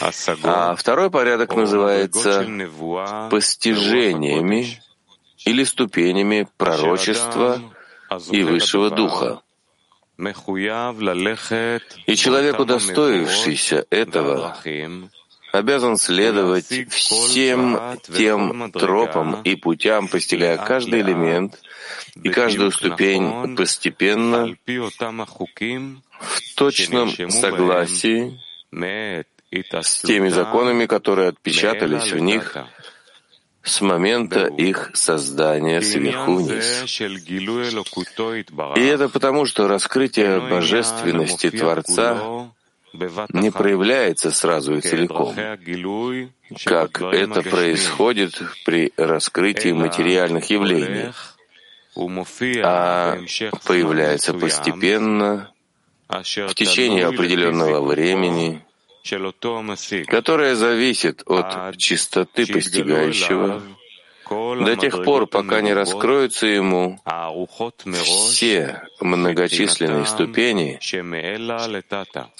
[0.00, 2.46] А второй порядок называется
[3.30, 4.82] постижениями
[5.44, 7.60] или ступенями пророчества
[8.30, 9.40] и высшего духа.
[12.06, 14.56] И человек, удостоившийся этого,
[15.58, 21.60] обязан следовать всем тем тропам и путям, постигая каждый элемент
[22.22, 28.40] и каждую ступень постепенно в точном согласии
[28.72, 32.56] с теми законами, которые отпечатались в них
[33.62, 37.00] с момента их создания сверху вниз.
[38.76, 42.52] И это потому, что раскрытие божественности Творца
[43.32, 45.34] не проявляется сразу и целиком,
[46.64, 51.12] как это происходит при раскрытии материальных явлений,
[52.62, 53.18] а
[53.66, 55.52] появляется постепенно,
[56.08, 58.64] в течение определенного времени,
[60.06, 63.62] которое зависит от чистоты постигающего,
[64.28, 67.00] до тех пор, пока не раскроются ему
[67.92, 70.78] все многочисленные ступени,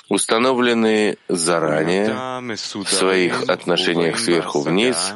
[0.08, 5.14] установленные заранее в своих отношениях сверху вниз,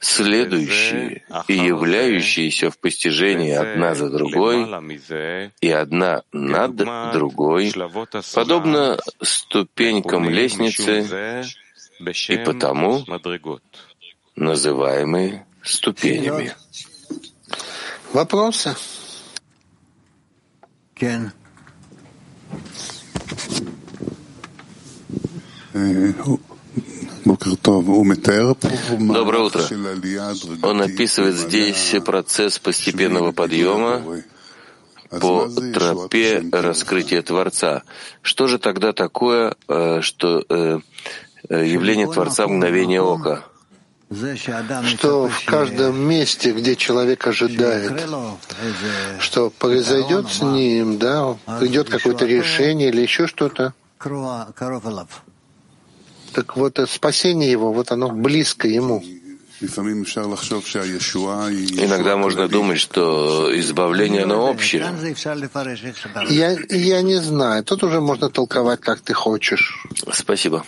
[0.00, 4.66] следующие и являющиеся в постижении одна за другой
[5.60, 6.76] и одна над
[7.12, 7.72] другой,
[8.34, 11.44] подобно ступенькам лестницы,
[12.28, 13.04] и потому
[14.36, 16.54] называемые ступенями.
[18.12, 18.74] Вопросы?
[20.94, 21.32] Кен.
[28.98, 29.62] Доброе утро.
[30.62, 34.02] Он описывает здесь процесс постепенного подъема
[35.10, 37.82] по тропе раскрытия Творца.
[38.22, 40.80] Что же тогда такое, э, что э,
[41.48, 43.44] э, явление Творца мгновение ока?
[44.86, 47.92] Что в каждом месте, где человек ожидает,
[49.20, 53.74] что произойдет с ним, да, придет какое-то решение или еще что-то,
[56.32, 59.02] так вот спасение его, вот оно близко ему.
[61.82, 64.86] Иногда можно думать, что избавление, оно общее.
[66.28, 67.64] Я, я не знаю.
[67.64, 69.84] Тут уже можно толковать, как ты хочешь.
[70.12, 70.64] Спасибо.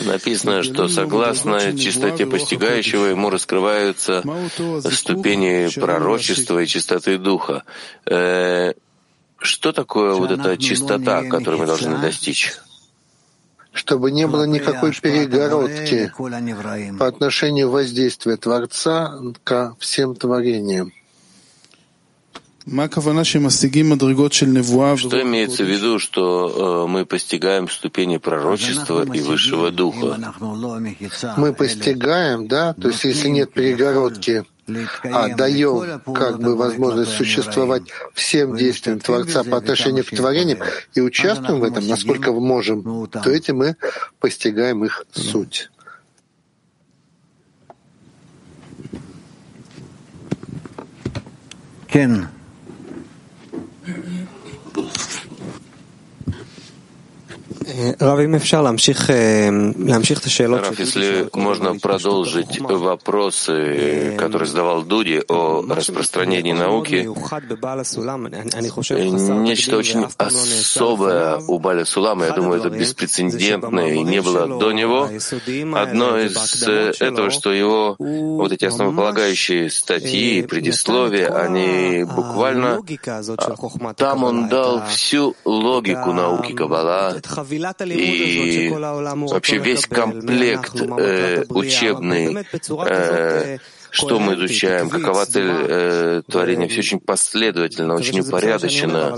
[0.00, 4.22] Написано, что согласно чистоте постигающего ему раскрываются
[4.90, 7.64] ступени пророчества и чистоты духа.
[8.06, 8.72] Э,
[9.38, 12.54] что такое вот эта чистота, которую мы должны достичь?
[13.76, 16.12] Чтобы не было никакой перегородки
[16.98, 20.92] по отношению воздействия Творца ко всем творениям.
[24.96, 30.18] Что имеется в виду, что э, мы постигаем ступени пророчества и высшего духа?
[31.36, 34.44] Мы постигаем, да, то есть если нет перегородки,
[35.04, 40.58] а даем как бы возможность существовать всем действиям Творца по отношению к творениям
[40.94, 43.76] и участвуем в этом, насколько можем, то этим мы
[44.18, 45.70] постигаем их суть.
[51.88, 52.28] Кен.
[60.68, 67.08] Раф, если можно продолжить вопросы, которые задавал Дуди о распространении науки,
[69.42, 75.08] нечто очень особое у Баля Сулама, я думаю, это беспрецедентное и не было до него.
[75.74, 76.62] Одно из
[77.00, 82.80] этого, что его вот эти основополагающие статьи, предисловия, они буквально
[83.96, 87.20] там он дал всю логику науки Каббала,
[87.94, 92.46] и вообще весь комплект э, учебный,
[92.86, 93.58] э,
[93.90, 99.16] что мы изучаем, какова цель э, творения, все очень последовательно, очень упорядочено.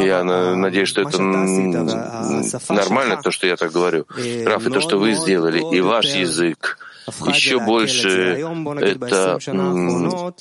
[0.00, 1.20] Я надеюсь, что это
[2.72, 4.06] нормально, то, что я так говорю.
[4.44, 8.40] Раф, и то, что вы сделали, и ваш язык, еще больше
[8.80, 9.38] это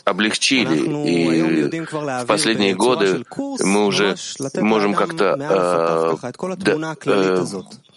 [0.06, 0.78] облегчили.
[1.08, 3.26] И в последние годы
[3.60, 4.16] мы уже
[4.56, 6.16] можем как-то э,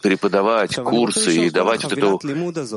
[0.05, 2.21] преподавать курсы и давать вот эту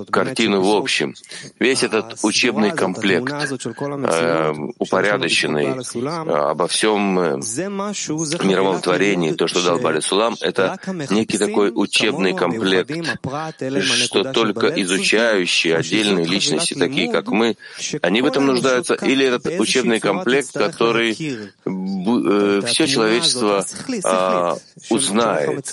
[0.10, 1.14] картину в общем.
[1.60, 7.36] Весь этот учебный комплект, э, упорядоченный э, обо всем э,
[8.46, 12.92] мировом творении, то, что дал Бали Сулам, это некий такой учебный комплект,
[13.82, 17.58] что только изучающие отдельные личности, такие как мы,
[18.04, 24.54] они в этом нуждаются, или этот учебный комплект, который э, все человечество э,
[24.90, 25.66] узнает,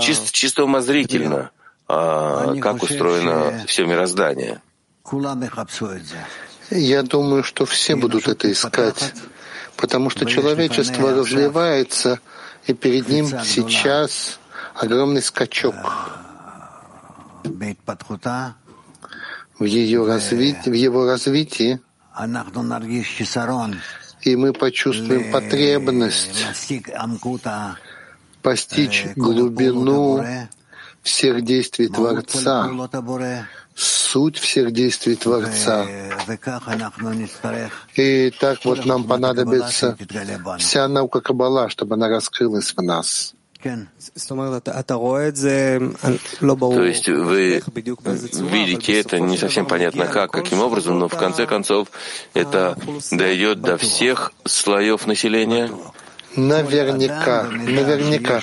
[0.00, 1.50] чисто, чисто умозрительно, удивительно,
[1.88, 4.60] а, как устроено все мироздание.
[6.70, 9.12] Я думаю, что все будут это искать,
[9.76, 12.20] потому что человечество развивается,
[12.66, 14.38] и перед ним сейчас
[14.74, 15.74] огромный скачок.
[19.58, 21.80] В, ее развитии, в его развитии,
[24.22, 26.46] и мы почувствуем потребность
[28.42, 30.24] постичь глубину
[31.02, 32.70] всех действий Творца,
[33.74, 35.86] суть всех действий Творца.
[37.96, 39.96] И так вот нам понадобится
[40.58, 43.34] вся наука Каббала, чтобы она раскрылась в нас.
[43.62, 43.76] То
[46.82, 47.62] есть вы
[48.50, 51.88] видите это не совсем понятно как, каким образом, но в конце концов
[52.32, 52.76] это
[53.10, 55.70] дойдет до всех слоев населения.
[56.36, 58.42] Наверняка, наверняка,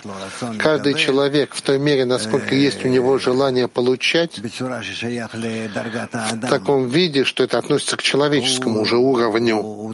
[0.60, 4.50] каждый человек в той мере, насколько есть у него желание получать, в
[6.50, 9.94] таком виде, что это относится к человеческому уже уровню,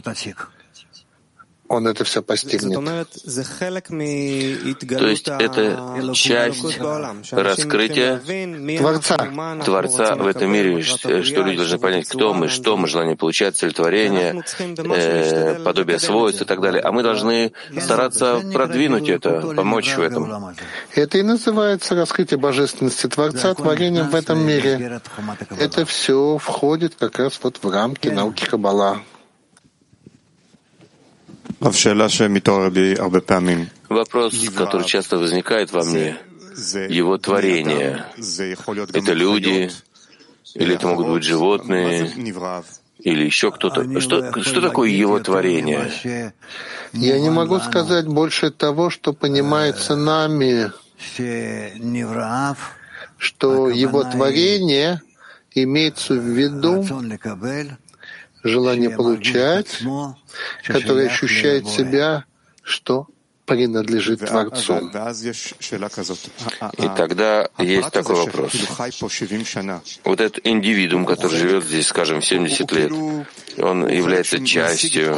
[1.74, 2.78] он это все постигнет.
[4.98, 6.78] То есть это часть
[7.30, 8.20] раскрытия
[8.78, 9.16] Творца,
[9.64, 13.72] Творца в этом мире, что люди должны понять, кто мы, что мы, желание получать, цель
[13.72, 16.82] творения, э, подобие свойств и так далее.
[16.82, 20.54] А мы должны стараться продвинуть это, помочь в этом.
[20.94, 25.00] Это и называется раскрытие божественности Творца творением в этом мире.
[25.58, 29.00] Это все входит как раз вот в рамки науки Каббала.
[33.88, 36.16] Вопрос, который часто возникает во мне,
[36.88, 38.04] его творение.
[38.92, 39.70] Это люди,
[40.54, 42.10] или это могут быть животные,
[42.98, 44.00] или еще кто-то.
[44.00, 45.90] Что, что такое его творение?
[46.92, 50.70] Я не могу сказать больше того, что понимается нами,
[53.18, 55.00] что его творение
[55.54, 56.84] имеется в виду
[58.44, 59.82] желание получать,
[60.66, 62.24] которое ощущает себя,
[62.62, 63.08] что
[63.46, 64.90] принадлежит Творцу.
[66.78, 68.52] И тогда есть такой вопрос.
[70.04, 72.92] Вот этот индивидуум, который живет здесь, скажем, 70 лет,
[73.58, 75.14] он является частью,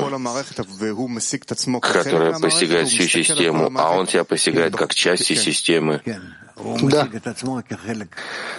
[1.80, 6.02] которая постигает всю систему, а он себя постигает как часть системы.
[6.82, 7.08] Да.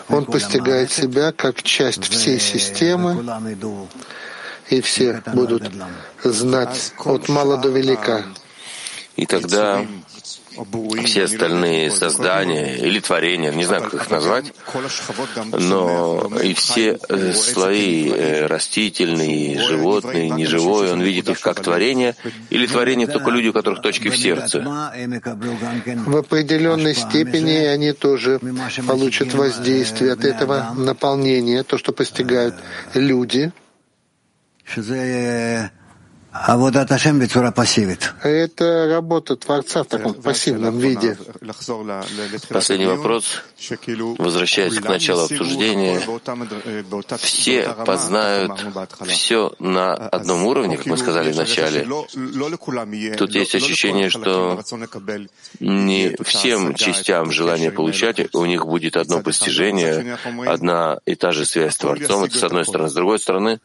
[0.07, 3.15] Он постигает себя как часть всей системы,
[4.69, 5.71] и все будут
[6.23, 8.25] знать от мала до велика,
[9.15, 9.85] и тогда
[11.05, 14.53] все остальные создания или творения, не знаю, как их назвать,
[15.53, 22.15] но и все э, слои э, растительные, животные, неживое, он видит их как творение,
[22.49, 24.59] или творение только люди, у которых точки в сердце.
[26.05, 28.39] В определенной степени они тоже
[28.87, 32.55] получат воздействие от этого наполнения, то, что постигают
[32.93, 33.51] люди,
[34.67, 35.71] 是在
[38.29, 41.17] это работа Творца в таком пассивном виде.
[42.49, 43.43] Последний вопрос,
[44.17, 46.01] возвращаясь к началу обсуждения.
[47.17, 48.51] Все познают
[49.07, 51.87] все на одном уровне, как мы сказали вначале.
[53.17, 54.61] Тут есть ощущение, что
[55.59, 61.73] не всем частям желания получать, у них будет одно постижение, одна и та же связь
[61.73, 62.23] с Творцом.
[62.23, 62.89] Это с одной стороны.
[62.89, 63.59] С другой стороны,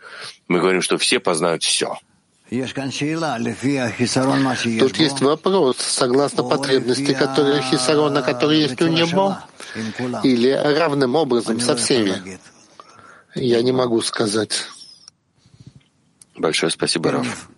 [0.48, 1.98] мы говорим, что все познают все.
[4.78, 9.38] Тут есть вопрос, согласно потребности, которые хисарона, которые есть у него,
[10.22, 12.38] или равным образом со всеми.
[13.34, 14.66] Я не могу сказать.
[16.36, 17.48] Большое спасибо, Раф.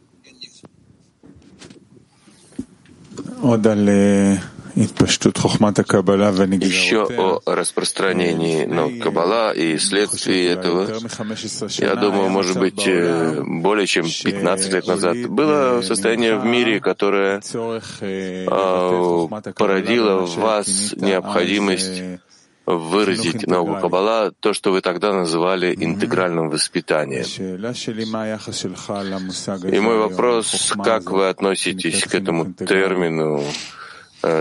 [6.67, 10.89] Еще о распространении наук Каббала и следствии этого.
[11.79, 17.41] Я думаю, может быть, э, более чем 15 лет назад было состояние в мире, которое
[18.51, 22.03] а, породило в вас необходимость
[22.67, 27.25] выразить науку Каббала, то, что вы тогда называли интегральным воспитанием.
[29.71, 33.84] И мой вопрос, как вы относитесь к этому термину, Э,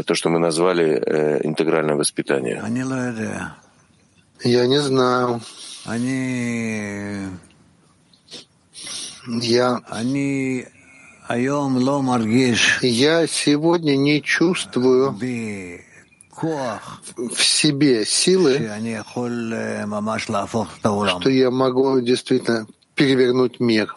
[0.04, 2.62] то, что мы назвали э, интегральное воспитание?
[4.44, 5.42] Я не знаю.
[9.28, 9.82] Я,
[12.82, 15.18] я сегодня не чувствую
[17.16, 18.70] в себе силы,
[21.20, 23.96] что я могу действительно перевернуть мир.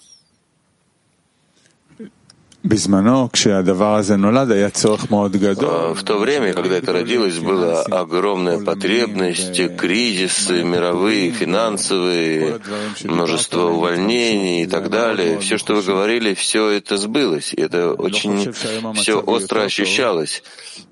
[5.94, 12.60] В то время, когда это родилось, была огромная потребность, кризисы мировые, финансовые,
[13.04, 15.38] множество увольнений и так далее.
[15.38, 17.54] Все, что вы говорили, все это сбылось.
[17.54, 18.52] Это очень
[18.94, 20.42] все остро ощущалось.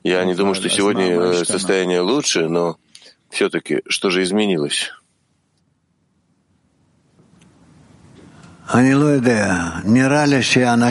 [0.03, 2.77] Я не думаю, что сегодня э, состояние лучше, но
[3.31, 4.93] все-таки что же изменилось?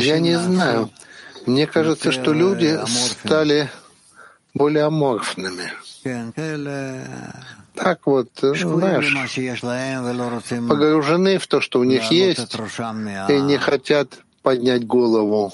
[0.05, 0.89] Я не знаю.
[1.45, 3.69] Мне кажется, что люди стали
[4.53, 5.71] более аморфными.
[7.75, 9.11] Так вот, знаешь,
[10.69, 12.55] погружены в то, что у них есть,
[13.29, 15.51] и не хотят поднять голову.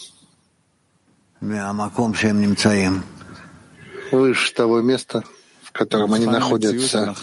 [4.11, 5.24] Выше того места,
[5.70, 7.15] в котором они находятся.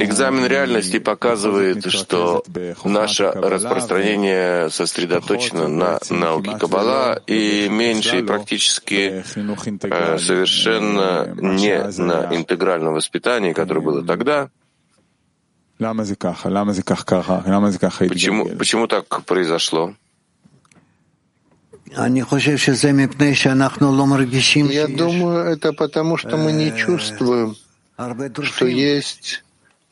[0.00, 2.42] Экзамен реальности показывает, что
[2.84, 9.22] наше распространение сосредоточено на науке Каббала и меньше практически
[9.82, 14.48] э, совершенно не на интегральном воспитании, которое было тогда.
[18.08, 19.94] Почему, почему так произошло?
[24.70, 27.56] Я думаю, это потому, что мы не чувствуем,
[28.42, 29.44] что есть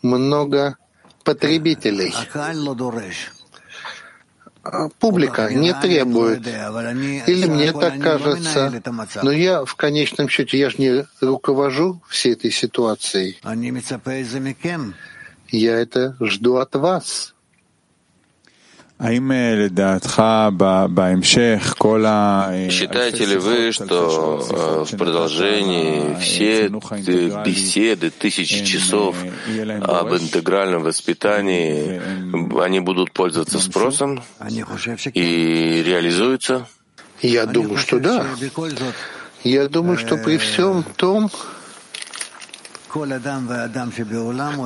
[0.03, 0.77] много
[1.25, 2.15] потребителей.
[4.99, 6.45] Публика не требует.
[7.29, 8.83] Или мне так кажется.
[9.23, 13.39] Но я в конечном счете, я же не руковожу всей этой ситуацией.
[15.51, 17.36] Я это жду от вас.
[22.71, 26.69] Считаете ли вы, что в продолжении все
[27.45, 29.17] беседы, тысячи часов
[29.83, 32.01] об интегральном воспитании,
[32.59, 34.23] они будут пользоваться спросом
[35.13, 36.67] и реализуются?
[37.21, 38.27] Я думаю, что да.
[39.45, 41.31] Я думаю, что при всем том,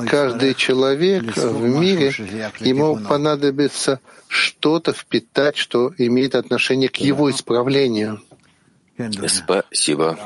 [0.07, 2.13] каждый человек в мире,
[2.59, 8.21] ему понадобится что-то впитать, что имеет отношение к его исправлению.
[9.27, 10.19] Спасибо.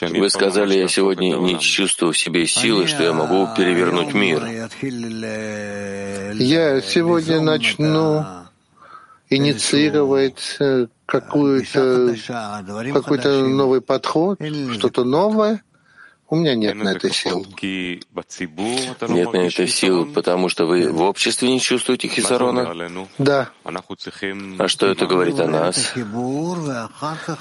[0.00, 4.44] Вы сказали, я сегодня не чувствую в себе силы, что я могу перевернуть мир.
[6.34, 8.24] Я сегодня начну
[9.28, 10.58] инициировать
[11.14, 12.14] э, какую-то,
[12.92, 14.38] какой-то новый подход,
[14.72, 15.62] что-то новое,
[16.32, 17.46] у меня нет на это сил.
[17.58, 22.74] Нет на это сил, потому что вы в обществе не чувствуете хисарона?
[23.18, 23.50] Да.
[24.58, 25.92] А что это говорит о нас?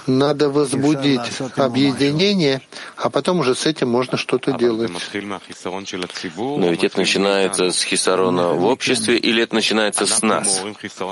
[0.07, 1.21] Надо возбудить
[1.55, 2.61] объединение,
[2.97, 4.91] а потом уже с этим можно что-то делать.
[4.91, 10.61] Но ведь это начинается с хисарона в обществе или это начинается с нас?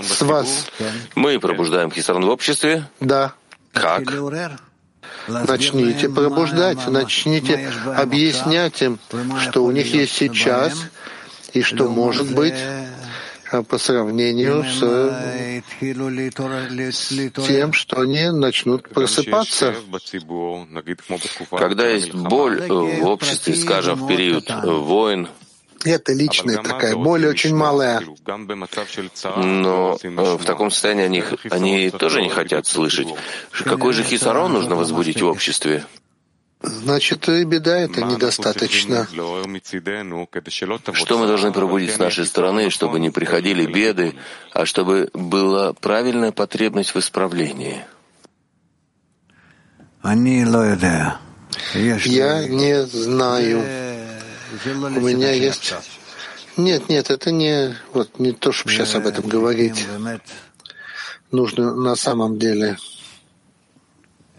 [0.04, 0.68] С вас.
[1.16, 2.90] Мы пробуждаем хисарон в обществе?
[3.00, 3.36] Да.
[3.72, 4.04] Как?
[5.30, 9.00] Начните пробуждать, начните объяснять им,
[9.40, 10.74] что у них есть сейчас
[11.54, 12.56] и что может быть
[13.52, 14.64] а по сравнению
[16.92, 19.74] с тем, что они начнут просыпаться.
[21.58, 25.28] Когда есть боль в обществе, скажем, в период войн,
[25.86, 28.02] это личная такая боль очень малая.
[29.36, 33.08] Но э, в таком состоянии они, они тоже не хотят слышать.
[33.52, 35.86] Какой же хисарон нужно возбудить в обществе?
[36.62, 39.08] Значит, и беда это недостаточно.
[40.94, 44.16] Что мы должны пробудить с нашей стороны, чтобы не приходили беды,
[44.52, 47.86] а чтобы была правильная потребность в исправлении?
[52.06, 53.64] Я не знаю.
[54.66, 55.74] У меня есть...
[56.58, 59.86] Нет, нет, это не, вот, не то, чтобы сейчас об этом говорить.
[61.32, 62.78] Нужно на самом деле.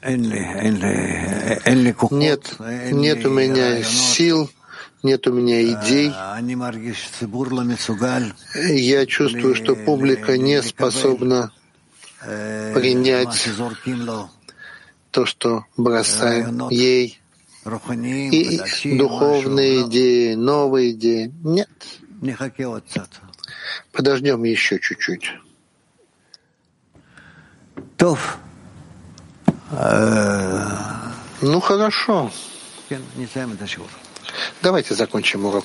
[0.02, 2.56] Нет,
[2.90, 4.50] нет у меня сил,
[5.02, 6.12] нет у меня идей.
[8.76, 11.52] Я чувствую, что публика не способна
[12.20, 13.48] принять
[15.10, 17.19] то, что бросаем ей
[17.64, 21.32] и духовные идеи, новые идеи.
[21.42, 21.68] Нет.
[23.92, 25.32] Подождем еще чуть-чуть.
[31.42, 32.30] Ну хорошо.
[34.62, 35.64] Давайте закончим урок.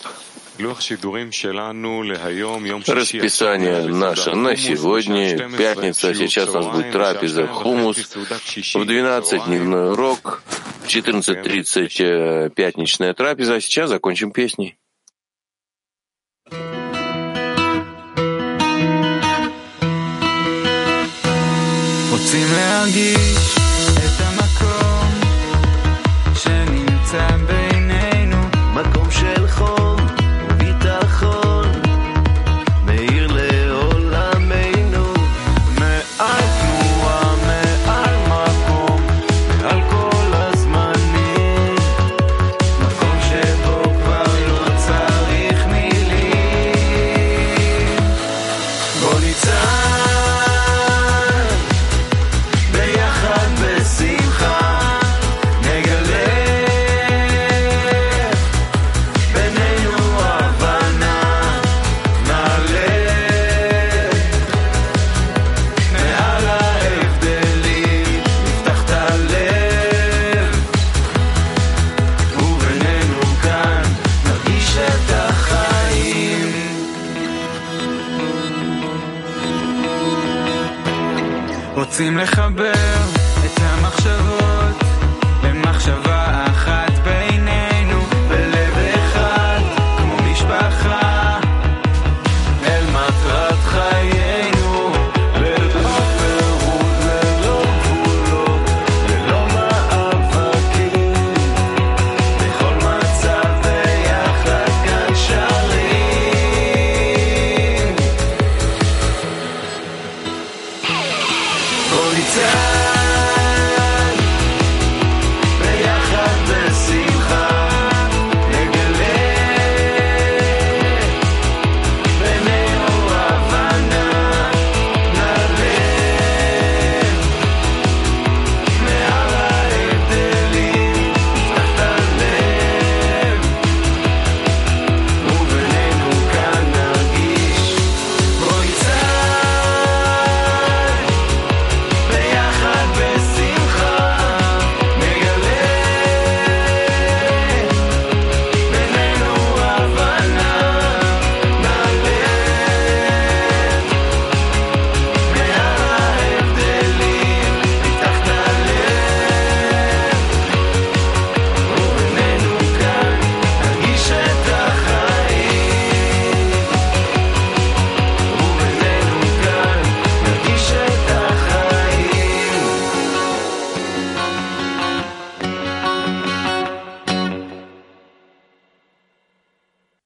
[2.87, 10.43] Расписание наше на сегодня, пятница, сейчас у нас будет трапеза хумус, в 12 дневной урок,
[10.84, 14.76] в 14.30 э, пятничная трапеза, а сейчас закончим песней.
[22.30, 23.63] רוצים להרגיש
[49.15, 49.94] only time